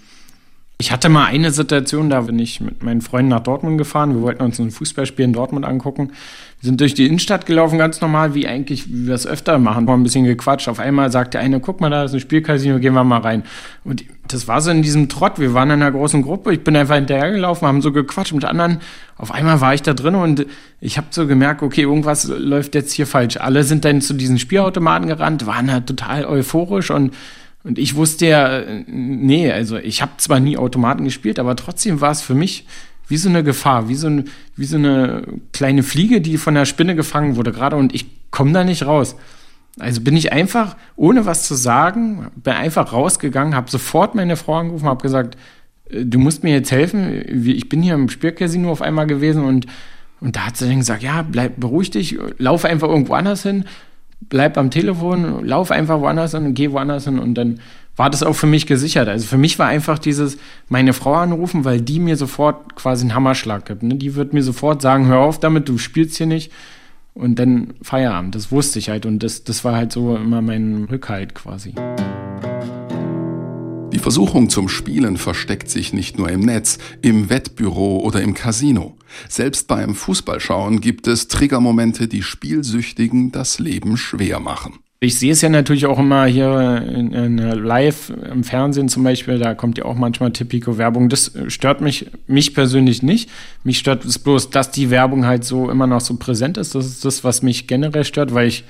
Ich 0.82 0.92
hatte 0.92 1.10
mal 1.10 1.26
eine 1.26 1.52
Situation, 1.52 2.10
da 2.10 2.22
bin 2.22 2.40
ich 2.40 2.60
mit 2.60 2.82
meinen 2.82 3.02
Freunden 3.02 3.30
nach 3.30 3.42
Dortmund 3.42 3.78
gefahren. 3.78 4.16
Wir 4.16 4.24
wollten 4.24 4.42
uns 4.42 4.58
ein 4.58 4.72
Fußballspiel 4.72 5.26
in 5.26 5.32
Dortmund 5.32 5.64
angucken. 5.64 6.08
Wir 6.60 6.70
sind 6.70 6.82
durch 6.82 6.96
die 6.96 7.06
Innenstadt 7.06 7.46
gelaufen, 7.46 7.78
ganz 7.78 8.02
normal, 8.02 8.34
wie 8.34 8.48
eigentlich, 8.48 8.90
wie 8.90 9.06
wir 9.06 9.14
es 9.14 9.28
öfter 9.28 9.60
machen. 9.60 9.88
Haben 9.88 10.02
ein 10.02 10.04
bisschen 10.04 10.26
gequatscht. 10.26 10.68
Auf 10.68 10.80
einmal 10.80 11.12
sagte 11.12 11.38
eine, 11.38 11.60
guck 11.60 11.82
mal, 11.82 11.92
da 11.92 12.06
ist 12.06 12.16
ein 12.16 12.20
Spielcasino, 12.20 12.80
gehen 12.80 12.96
wir 12.96 13.04
mal 13.04 13.20
rein. 13.20 13.44
Und 13.84 14.06
das 14.28 14.48
war 14.48 14.60
so 14.60 14.72
in 14.72 14.82
diesem 14.82 15.08
Trott. 15.08 15.38
Wir 15.38 15.54
waren 15.54 15.70
in 15.70 15.84
einer 15.84 15.92
großen 15.92 16.24
Gruppe. 16.24 16.52
Ich 16.52 16.64
bin 16.64 16.76
einfach 16.76 16.96
hinterhergelaufen, 16.96 17.68
haben 17.68 17.84
so 17.84 17.92
gequatscht 17.92 18.34
mit 18.34 18.46
anderen. 18.46 18.80
Auf 19.18 19.32
einmal 19.32 19.62
war 19.62 19.76
ich 19.76 19.84
da 19.84 19.94
drin 19.94 20.16
und 20.16 20.48
ich 20.80 20.98
habe 20.98 21.06
so 21.12 21.28
gemerkt, 21.28 21.62
okay, 21.62 21.82
irgendwas 21.82 22.28
läuft 22.28 22.74
jetzt 22.74 22.94
hier 22.94 23.06
falsch. 23.06 23.38
Alle 23.38 23.64
sind 23.64 23.86
dann 23.86 24.02
zu 24.02 24.16
diesen 24.16 24.40
Spielautomaten 24.40 25.08
gerannt, 25.08 25.46
waren 25.46 25.72
halt 25.72 25.86
total 25.86 26.26
euphorisch 26.26 26.90
und 26.90 27.14
und 27.64 27.78
ich 27.78 27.96
wusste 27.96 28.26
ja, 28.26 28.62
nee, 28.88 29.52
also 29.52 29.78
ich 29.78 30.02
habe 30.02 30.14
zwar 30.18 30.40
nie 30.40 30.58
Automaten 30.58 31.04
gespielt, 31.04 31.40
aber 31.40 31.56
trotzdem 31.56 32.02
war 32.02 32.12
es 32.12 32.22
für 32.22 32.34
mich 32.34 32.66
wie 33.08 33.18
so 33.18 33.30
eine 33.30 33.44
Gefahr, 33.44 33.88
wie 33.90 33.96
so, 33.96 34.08
ein, 34.08 34.30
wie 34.56 34.66
so 34.66 34.78
eine 34.78 35.24
kleine 35.52 35.84
Fliege, 35.84 36.22
die 36.22 36.38
von 36.38 36.56
der 36.56 36.66
Spinne 36.66 36.96
gefangen 36.96 37.36
wurde 37.36 37.52
gerade 37.52 37.76
und 37.76 37.94
ich 37.94 38.06
komme 38.32 38.54
da 38.54 38.64
nicht 38.64 38.86
raus. 38.86 39.16
Also 39.80 40.02
bin 40.02 40.18
ich 40.18 40.34
einfach, 40.34 40.76
ohne 40.96 41.26
was 41.26 41.48
zu 41.48 41.56
sagen, 41.56 42.28
bin 42.36 42.54
einfach 42.54 42.94
rausgegangen, 42.94 43.56
habe 43.56 43.70
sofort 43.70 44.16
meine 44.16 44.36
Frau 44.38 44.56
angerufen, 44.56 44.88
habe 44.88 45.02
gesagt, 45.02 45.38
äh, 45.90 46.06
du 46.06 46.20
musst 46.20 46.44
mir 46.44 46.54
jetzt 46.54 46.72
helfen. 46.72 47.46
Ich 47.46 47.70
bin 47.70 47.82
hier 47.82 47.94
im 47.94 48.10
Spielcasino 48.10 48.72
auf 48.72 48.82
einmal 48.82 49.08
gewesen 49.08 49.44
und, 49.44 49.68
und 50.20 50.36
da 50.36 50.48
hat 50.48 50.58
sie 50.58 50.68
dann 50.68 50.80
gesagt, 50.80 51.04
ja, 51.04 51.22
bleib 51.22 51.60
beruhig 51.60 51.92
dich, 51.92 52.18
lauf 52.38 52.66
einfach 52.66 52.90
irgendwo 52.90 53.14
anders 53.14 53.44
hin 53.44 53.66
bleib 54.22 54.58
am 54.58 54.72
Telefon, 54.72 55.46
lauf 55.46 55.72
einfach 55.72 56.00
woanders 56.00 56.32
hin 56.32 56.46
und 56.46 56.54
geh 56.54 56.72
woanders 56.72 57.06
hin 57.06 57.20
und 57.20 57.36
dann 57.36 57.60
war 57.96 58.10
das 58.10 58.24
auch 58.24 58.34
für 58.34 58.48
mich 58.48 58.68
gesichert. 58.68 59.08
Also 59.10 59.28
für 59.28 59.38
mich 59.38 59.60
war 59.60 59.68
einfach 59.68 60.00
dieses, 60.00 60.38
meine 60.70 60.94
Frau 60.94 61.14
anrufen, 61.14 61.66
weil 61.66 61.82
die 61.82 62.00
mir 62.00 62.16
sofort 62.16 62.76
quasi 62.76 63.04
einen 63.04 63.16
Hammerschlag 63.16 63.66
gibt. 63.66 63.84
Ne? 63.84 63.96
Die 63.96 64.16
wird 64.16 64.34
mir 64.34 64.44
sofort 64.44 64.82
sagen, 64.82 65.08
hör 65.08 65.20
auf 65.20 65.40
damit, 65.40 65.68
du 65.68 65.78
spielst 65.78 66.18
hier 66.18 66.28
nicht. 66.28 66.52
Und 67.14 67.40
dann 67.40 67.74
Feierabend, 67.82 68.36
das 68.36 68.52
wusste 68.52 68.80
ich 68.80 68.90
halt 68.90 69.06
und 69.06 69.22
das, 69.22 69.44
das 69.44 69.66
war 69.66 69.76
halt 69.76 69.92
so 69.92 70.16
immer 70.16 70.42
mein 70.42 70.88
Rückhalt 70.90 71.36
quasi. 71.36 71.76
Die 73.94 74.00
Versuchung 74.00 74.50
zum 74.50 74.70
Spielen 74.70 75.18
versteckt 75.18 75.70
sich 75.70 75.92
nicht 75.92 76.18
nur 76.18 76.30
im 76.30 76.42
Netz, 76.42 76.78
im 77.02 77.30
Wettbüro 77.30 78.00
oder 78.00 78.22
im 78.22 78.34
Casino. 78.34 78.96
Selbst 79.28 79.68
beim 79.68 79.96
Fußballschauen 79.96 80.80
gibt 80.80 81.08
es 81.08 81.28
Triggermomente, 81.28 82.08
die 82.08 82.24
Spielsüchtigen 82.24 83.34
das 83.34 83.60
Leben 83.60 83.98
schwer 83.98 84.40
machen. 84.40 84.80
Ich 85.02 85.18
sehe 85.18 85.32
es 85.32 85.42
ja 85.42 85.50
natürlich 85.50 85.88
auch 85.88 85.98
immer 85.98 86.26
hier 86.26 86.86
in, 86.88 87.12
in 87.12 87.38
live 87.38 88.14
im 88.32 88.44
Fernsehen 88.44 88.88
zum 88.88 89.04
Beispiel, 89.04 89.40
da 89.40 89.56
kommt 89.56 89.80
ja 89.80 89.86
auch 89.86 89.96
manchmal 89.96 90.32
Tipico-Werbung. 90.32 91.10
Das 91.10 91.32
stört 91.48 91.82
mich, 91.82 92.06
mich 92.28 92.54
persönlich 92.54 93.02
nicht. 93.02 93.28
Mich 93.64 93.80
stört 93.80 94.06
es 94.06 94.20
bloß, 94.20 94.52
dass 94.52 94.70
die 94.70 94.92
Werbung 94.92 95.26
halt 95.26 95.44
so 95.44 95.72
immer 95.72 95.88
noch 95.88 96.02
so 96.02 96.18
präsent 96.18 96.58
ist. 96.58 96.76
Das 96.76 96.86
ist 96.86 97.04
das, 97.04 97.24
was 97.24 97.42
mich 97.42 97.66
generell 97.68 98.06
stört, 98.06 98.34
weil 98.36 98.48
ich 98.48 98.64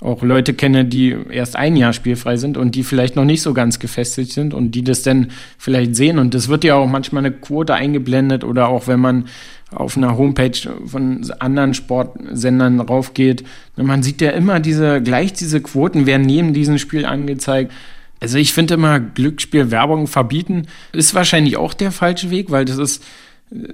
auch 0.00 0.22
Leute 0.22 0.54
kenne, 0.54 0.84
die 0.84 1.16
erst 1.30 1.56
ein 1.56 1.76
Jahr 1.76 1.92
spielfrei 1.92 2.36
sind 2.36 2.56
und 2.56 2.74
die 2.76 2.84
vielleicht 2.84 3.16
noch 3.16 3.24
nicht 3.24 3.42
so 3.42 3.52
ganz 3.52 3.80
gefestigt 3.80 4.32
sind 4.32 4.54
und 4.54 4.72
die 4.72 4.84
das 4.84 5.02
dann 5.02 5.32
vielleicht 5.58 5.96
sehen. 5.96 6.18
Und 6.18 6.34
das 6.34 6.48
wird 6.48 6.62
ja 6.62 6.76
auch 6.76 6.86
manchmal 6.86 7.24
eine 7.24 7.34
Quote 7.34 7.74
eingeblendet 7.74 8.44
oder 8.44 8.68
auch 8.68 8.86
wenn 8.86 9.00
man 9.00 9.24
auf 9.70 9.96
einer 9.96 10.16
Homepage 10.16 10.56
von 10.86 11.28
anderen 11.40 11.74
Sportsendern 11.74 12.80
raufgeht, 12.80 13.44
man 13.76 14.02
sieht 14.02 14.20
ja 14.20 14.30
immer 14.30 14.60
diese, 14.60 15.02
gleich 15.02 15.32
diese 15.34 15.60
Quoten 15.60 16.06
werden 16.06 16.26
neben 16.26 16.54
diesem 16.54 16.78
Spiel 16.78 17.04
angezeigt. 17.04 17.72
Also 18.20 18.38
ich 18.38 18.52
finde 18.52 18.74
immer 18.74 18.98
Glücksspielwerbung 18.98 20.06
verbieten 20.06 20.66
ist 20.92 21.14
wahrscheinlich 21.14 21.56
auch 21.56 21.74
der 21.74 21.92
falsche 21.92 22.30
Weg, 22.30 22.50
weil 22.50 22.64
das 22.64 22.78
ist, 22.78 23.04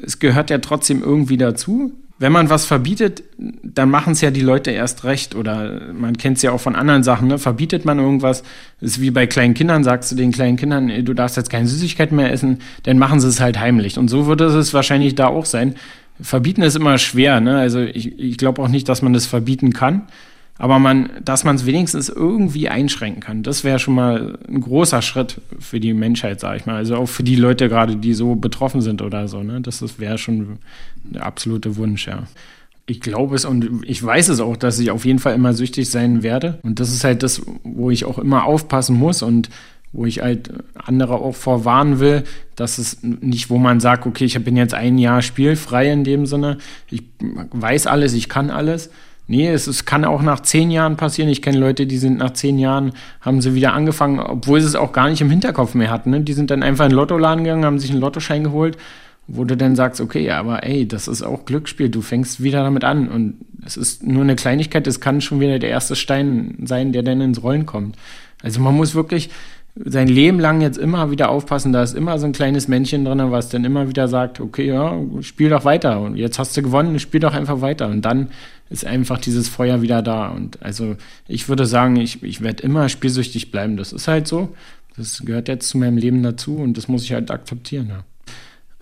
es 0.05 0.19
gehört 0.19 0.51
ja 0.51 0.59
trotzdem 0.59 1.03
irgendwie 1.03 1.37
dazu 1.37 1.93
wenn 2.19 2.33
man 2.33 2.49
was 2.49 2.65
verbietet, 2.65 3.25
dann 3.37 3.91
machen 3.91 4.13
es 4.13 4.21
ja 4.21 4.31
die 4.31 4.41
Leute 4.41 4.71
erst 4.71 5.05
recht. 5.05 5.35
Oder 5.35 5.93
man 5.93 6.17
kennt 6.17 6.37
es 6.37 6.43
ja 6.43 6.53
auch 6.53 6.61
von 6.61 6.77
anderen 6.77 7.03
Sachen. 7.03 7.29
Ne? 7.29 7.39
Verbietet 7.39 7.85
man 7.85 7.99
irgendwas, 7.99 8.45
ist 8.81 9.01
wie 9.01 9.11
bei 9.11 9.27
kleinen 9.27 9.55
Kindern, 9.55 9.83
sagst 9.83 10.13
du 10.13 10.17
den 10.17 10.31
kleinen 10.31 10.57
Kindern, 10.57 11.05
du 11.05 11.15
darfst 11.15 11.37
jetzt 11.37 11.51
keine 11.51 11.67
Süßigkeiten 11.67 12.17
mehr 12.17 12.33
essen, 12.33 12.61
dann 12.85 12.99
machen 12.99 13.21
sie 13.21 13.29
es 13.29 13.41
halt 13.41 13.59
heimlich. 13.59 13.99
Und 13.99 14.09
so 14.09 14.27
würde 14.27 14.45
es 14.45 14.73
wahrscheinlich 14.73 15.17
da 15.17 15.27
auch 15.27 15.45
sein. 15.45 15.75
Verbieten 16.21 16.63
ist 16.63 16.77
immer 16.77 16.99
schwer. 16.99 17.41
Ne? 17.41 17.59
Also 17.59 17.81
ich, 17.81 18.19
ich 18.19 18.39
glaube 18.39 18.63
auch 18.63 18.69
nicht, 18.69 18.89
dass 18.89 19.03
man 19.03 19.13
das 19.13 19.27
verbieten 19.27 19.73
kann 19.73 20.03
aber 20.57 20.79
man, 20.79 21.11
dass 21.25 21.43
man 21.43 21.57
es 21.57 21.67
wenigstens 21.67 22.09
irgendwie 22.09 22.69
einschränken 22.69 23.21
kann, 23.21 23.43
das 23.43 23.65
wäre 23.65 23.81
schon 23.81 23.95
mal 23.95 24.39
ein 24.49 24.61
großer 24.61 25.03
Schritt 25.03 25.41
für 25.59 25.81
die 25.81 25.95
Menschheit, 25.95 26.39
sage 26.39 26.59
ich 26.59 26.67
mal. 26.67 26.77
Also 26.77 26.97
auch 26.97 27.07
für 27.07 27.25
die 27.25 27.35
Leute 27.35 27.69
gerade, 27.69 27.97
die 27.97 28.15
so 28.15 28.37
betroffen 28.37 28.81
sind 28.81 29.03
oder 29.03 29.27
so. 29.27 29.43
Ne? 29.43 29.61
Das 29.61 29.99
wäre 29.99 30.17
schon 30.17 30.59
der 31.03 31.27
absolute 31.27 31.77
Wunsch, 31.77 32.07
ja. 32.07 32.25
Ich 32.87 33.01
glaube 33.01 33.35
es 33.35 33.47
und 33.47 33.83
ich 33.87 34.03
weiß 34.05 34.29
es 34.29 34.41
auch, 34.41 34.59
dass 34.59 34.79
ich 34.79 34.91
auf 34.91 35.07
jeden 35.07 35.19
Fall 35.19 35.35
immer 35.35 35.55
süchtig 35.55 35.91
sein 35.91 36.23
werde. 36.23 36.59
Und 36.63 36.81
das 36.81 36.93
ist 36.93 37.03
halt 37.03 37.23
das, 37.23 37.43
wo 37.65 37.91
ich 37.91 38.05
auch 38.05 38.19
immer 38.19 38.45
aufpassen 38.45 38.97
muss 38.97 39.23
und 39.23 39.49
wo 39.95 40.05
ich 40.05 40.21
halt 40.21 40.53
andere 40.75 41.15
auch 41.15 41.35
vorwarnen 41.35 41.99
will, 41.99 42.25
dass 42.57 42.79
es 42.79 42.99
nicht, 43.03 43.49
wo 43.49 43.59
man 43.59 43.81
sagt, 43.81 44.07
okay, 44.07 44.25
ich 44.25 44.43
bin 44.45 44.57
jetzt 44.57 44.75
ein 44.75 44.99
Jahr 44.99 45.23
spielfrei 45.23 45.91
in 45.91 46.05
dem 46.05 46.27
Sinne, 46.27 46.59
ich 46.91 47.05
weiß 47.21 47.87
alles, 47.87 48.13
ich 48.13 48.29
kann 48.29 48.51
alles, 48.51 48.91
Nee, 49.27 49.49
es, 49.49 49.67
es 49.67 49.87
kann 49.87 50.05
auch 50.05 50.21
nach 50.21 50.41
zehn 50.41 50.71
Jahren 50.71 50.97
passieren. 50.97 51.31
Ich 51.31 51.41
kenne 51.41 51.59
Leute, 51.59 51.87
die 51.87 51.97
sind 51.97 52.19
nach 52.19 52.35
zehn 52.35 52.59
Jahren, 52.59 52.93
haben 53.23 53.41
sie 53.41 53.55
wieder 53.55 53.73
angefangen, 53.73 54.21
obwohl 54.21 54.61
sie 54.61 54.67
es 54.67 54.77
auch 54.77 54.93
gar 54.93 55.09
nicht 55.09 55.23
im 55.23 55.31
Hinterkopf 55.31 55.75
mehr 55.75 55.91
hatten. 55.91 56.11
Ne? 56.11 56.21
Die 56.21 56.35
sind 56.35 56.51
dann 56.51 56.63
einfach 56.63 56.85
in 56.85 56.91
den 56.91 56.97
Lottoladen 56.97 57.45
gegangen, 57.45 57.65
haben 57.65 57.79
sich 57.79 57.91
einen 57.91 58.01
Lottoschein 58.01 58.45
geholt, 58.45 58.77
wo 59.27 59.45
du 59.45 59.57
dann 59.57 59.77
sagst, 59.77 60.03
okay, 60.03 60.31
aber 60.31 60.65
ey, 60.65 60.87
das 60.87 61.09
ist 61.09 61.23
auch 61.23 61.47
Glücksspiel, 61.47 61.89
du 61.89 62.03
fängst 62.03 62.43
wieder 62.43 62.63
damit 62.63 62.85
an. 62.85 63.09
Und 63.09 63.37
es 63.65 63.79
ist 63.79 64.03
nur 64.03 64.23
eine 64.23 64.37
Kleinigkeit, 64.37 64.87
es 64.87 65.01
kann 65.01 65.23
schon 65.23 65.41
wieder 65.41 65.59
der 65.59 65.71
erste 65.71 65.97
Stein 65.97 66.57
sein, 66.65 66.93
der 66.93 67.03
dann 67.03 67.23
ins 67.23 67.43
Rollen 67.43 67.65
kommt. 67.65 67.97
Also 68.43 68.61
man 68.61 68.77
muss 68.77 68.95
wirklich 68.95 69.31
sein 69.77 70.07
Leben 70.07 70.39
lang 70.39 70.61
jetzt 70.61 70.79
immer 70.79 71.11
wieder 71.11 71.31
aufpassen, 71.31 71.73
da 71.73 71.83
ist 71.83 71.97
immer 71.97 72.19
so 72.19 72.27
ein 72.27 72.33
kleines 72.33 72.69
Männchen 72.69 73.05
drin, 73.05 73.21
was 73.31 73.49
dann 73.49 73.65
immer 73.65 73.89
wieder 73.89 74.07
sagt, 74.07 74.41
okay, 74.41 74.69
ja, 74.69 74.97
spiel 75.21 75.49
doch 75.49 75.65
weiter 75.65 76.01
und 76.01 76.17
jetzt 76.17 76.39
hast 76.39 76.57
du 76.57 76.63
gewonnen, 76.63 77.01
spiel 77.01 77.21
doch 77.21 77.35
einfach 77.35 77.61
weiter 77.61 77.89
und 77.89 78.03
dann 78.03 78.29
ist 78.71 78.85
einfach 78.85 79.19
dieses 79.19 79.49
Feuer 79.49 79.83
wieder 79.83 80.03
da 80.03 80.29
und 80.29 80.63
also 80.63 80.97
ich 81.29 81.49
würde 81.49 81.67
sagen, 81.67 81.97
ich, 81.97 82.23
ich 82.23 82.41
werde 82.41 82.63
immer 82.63 82.89
spielsüchtig 82.89 83.51
bleiben, 83.51 83.77
das 83.77 83.93
ist 83.93 84.09
halt 84.09 84.27
so, 84.27 84.55
das 84.97 85.23
gehört 85.25 85.49
jetzt 85.49 85.69
zu 85.69 85.79
meinem 85.79 85.97
Leben 85.97 86.23
dazu 86.23 86.57
und 86.57 86.77
das 86.77 86.89
muss 86.89 87.05
ich 87.05 87.13
halt 87.13 87.31
akzeptieren, 87.31 87.89
ja. 87.89 88.05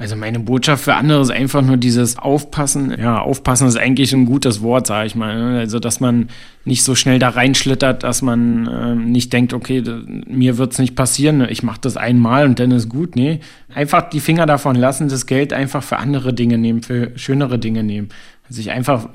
Also 0.02 0.16
meine 0.16 0.40
Botschaft 0.40 0.82
für 0.82 0.94
andere 0.94 1.20
ist 1.20 1.30
einfach 1.30 1.62
nur 1.62 1.76
dieses 1.76 2.18
Aufpassen. 2.18 2.92
Ja, 2.98 3.20
Aufpassen 3.20 3.68
ist 3.68 3.76
eigentlich 3.76 4.12
ein 4.12 4.26
gutes 4.26 4.60
Wort, 4.60 4.88
sage 4.88 5.06
ich 5.06 5.14
mal. 5.14 5.52
Ne? 5.52 5.58
Also 5.60 5.78
dass 5.78 6.00
man 6.00 6.28
nicht 6.64 6.82
so 6.82 6.96
schnell 6.96 7.20
da 7.20 7.28
reinschlittert, 7.28 8.02
dass 8.02 8.20
man 8.20 8.66
äh, 8.66 8.94
nicht 8.96 9.32
denkt, 9.32 9.52
okay, 9.52 9.80
mir 10.26 10.58
wird's 10.58 10.80
nicht 10.80 10.96
passieren, 10.96 11.46
ich 11.48 11.62
mache 11.62 11.82
das 11.82 11.96
einmal 11.96 12.46
und 12.46 12.58
dann 12.58 12.72
ist 12.72 12.88
gut. 12.88 13.14
Nee, 13.14 13.38
einfach 13.72 14.10
die 14.10 14.18
Finger 14.18 14.44
davon 14.44 14.74
lassen, 14.74 15.08
das 15.08 15.26
Geld 15.26 15.52
einfach 15.52 15.84
für 15.84 15.98
andere 15.98 16.34
Dinge 16.34 16.58
nehmen, 16.58 16.82
für 16.82 17.12
schönere 17.14 17.60
Dinge 17.60 17.84
nehmen. 17.84 18.08
Sich 18.52 18.70
einfach 18.70 19.08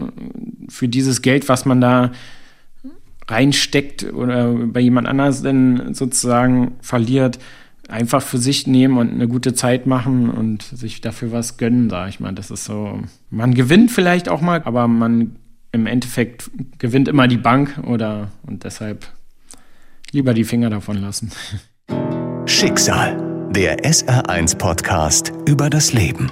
für 0.70 0.88
dieses 0.88 1.22
Geld, 1.22 1.48
was 1.50 1.66
man 1.66 1.82
da 1.82 2.12
reinsteckt 3.28 4.14
oder 4.14 4.54
bei 4.54 4.80
jemand 4.80 5.08
anders 5.08 5.42
dann 5.42 5.94
sozusagen 5.94 6.74
verliert, 6.82 7.40
einfach 7.90 8.22
für 8.22 8.38
sich 8.38 8.68
nehmen 8.68 8.98
und 8.98 9.12
eine 9.12 9.28
gute 9.28 9.54
Zeit 9.54 9.86
machen 9.86 10.30
und 10.30 10.64
sich 10.64 11.02
dafür 11.02 11.32
was 11.32 11.58
gönnen, 11.58 11.90
sage 11.90 12.10
ich 12.10 12.20
mal. 12.20 12.34
Das 12.34 12.52
ist 12.52 12.66
so, 12.66 13.00
man 13.30 13.54
gewinnt 13.54 13.92
vielleicht 13.92 14.30
auch 14.30 14.42
mal, 14.42 14.62
aber 14.64 14.88
man 14.88 15.36
im 15.72 15.86
Endeffekt 15.86 16.50
gewinnt 16.80 17.08
immer 17.08 17.28
die 17.28 17.38
Bank 17.38 17.80
oder 17.86 18.30
und 18.46 18.64
deshalb 18.64 19.08
lieber 20.12 20.34
die 20.34 20.44
Finger 20.44 20.70
davon 20.70 20.98
lassen. 20.98 21.32
Schicksal, 22.46 23.50
der 23.52 23.80
SR1 23.84 24.58
Podcast 24.58 25.34
über 25.46 25.70
das 25.70 25.94
Leben. 25.94 26.32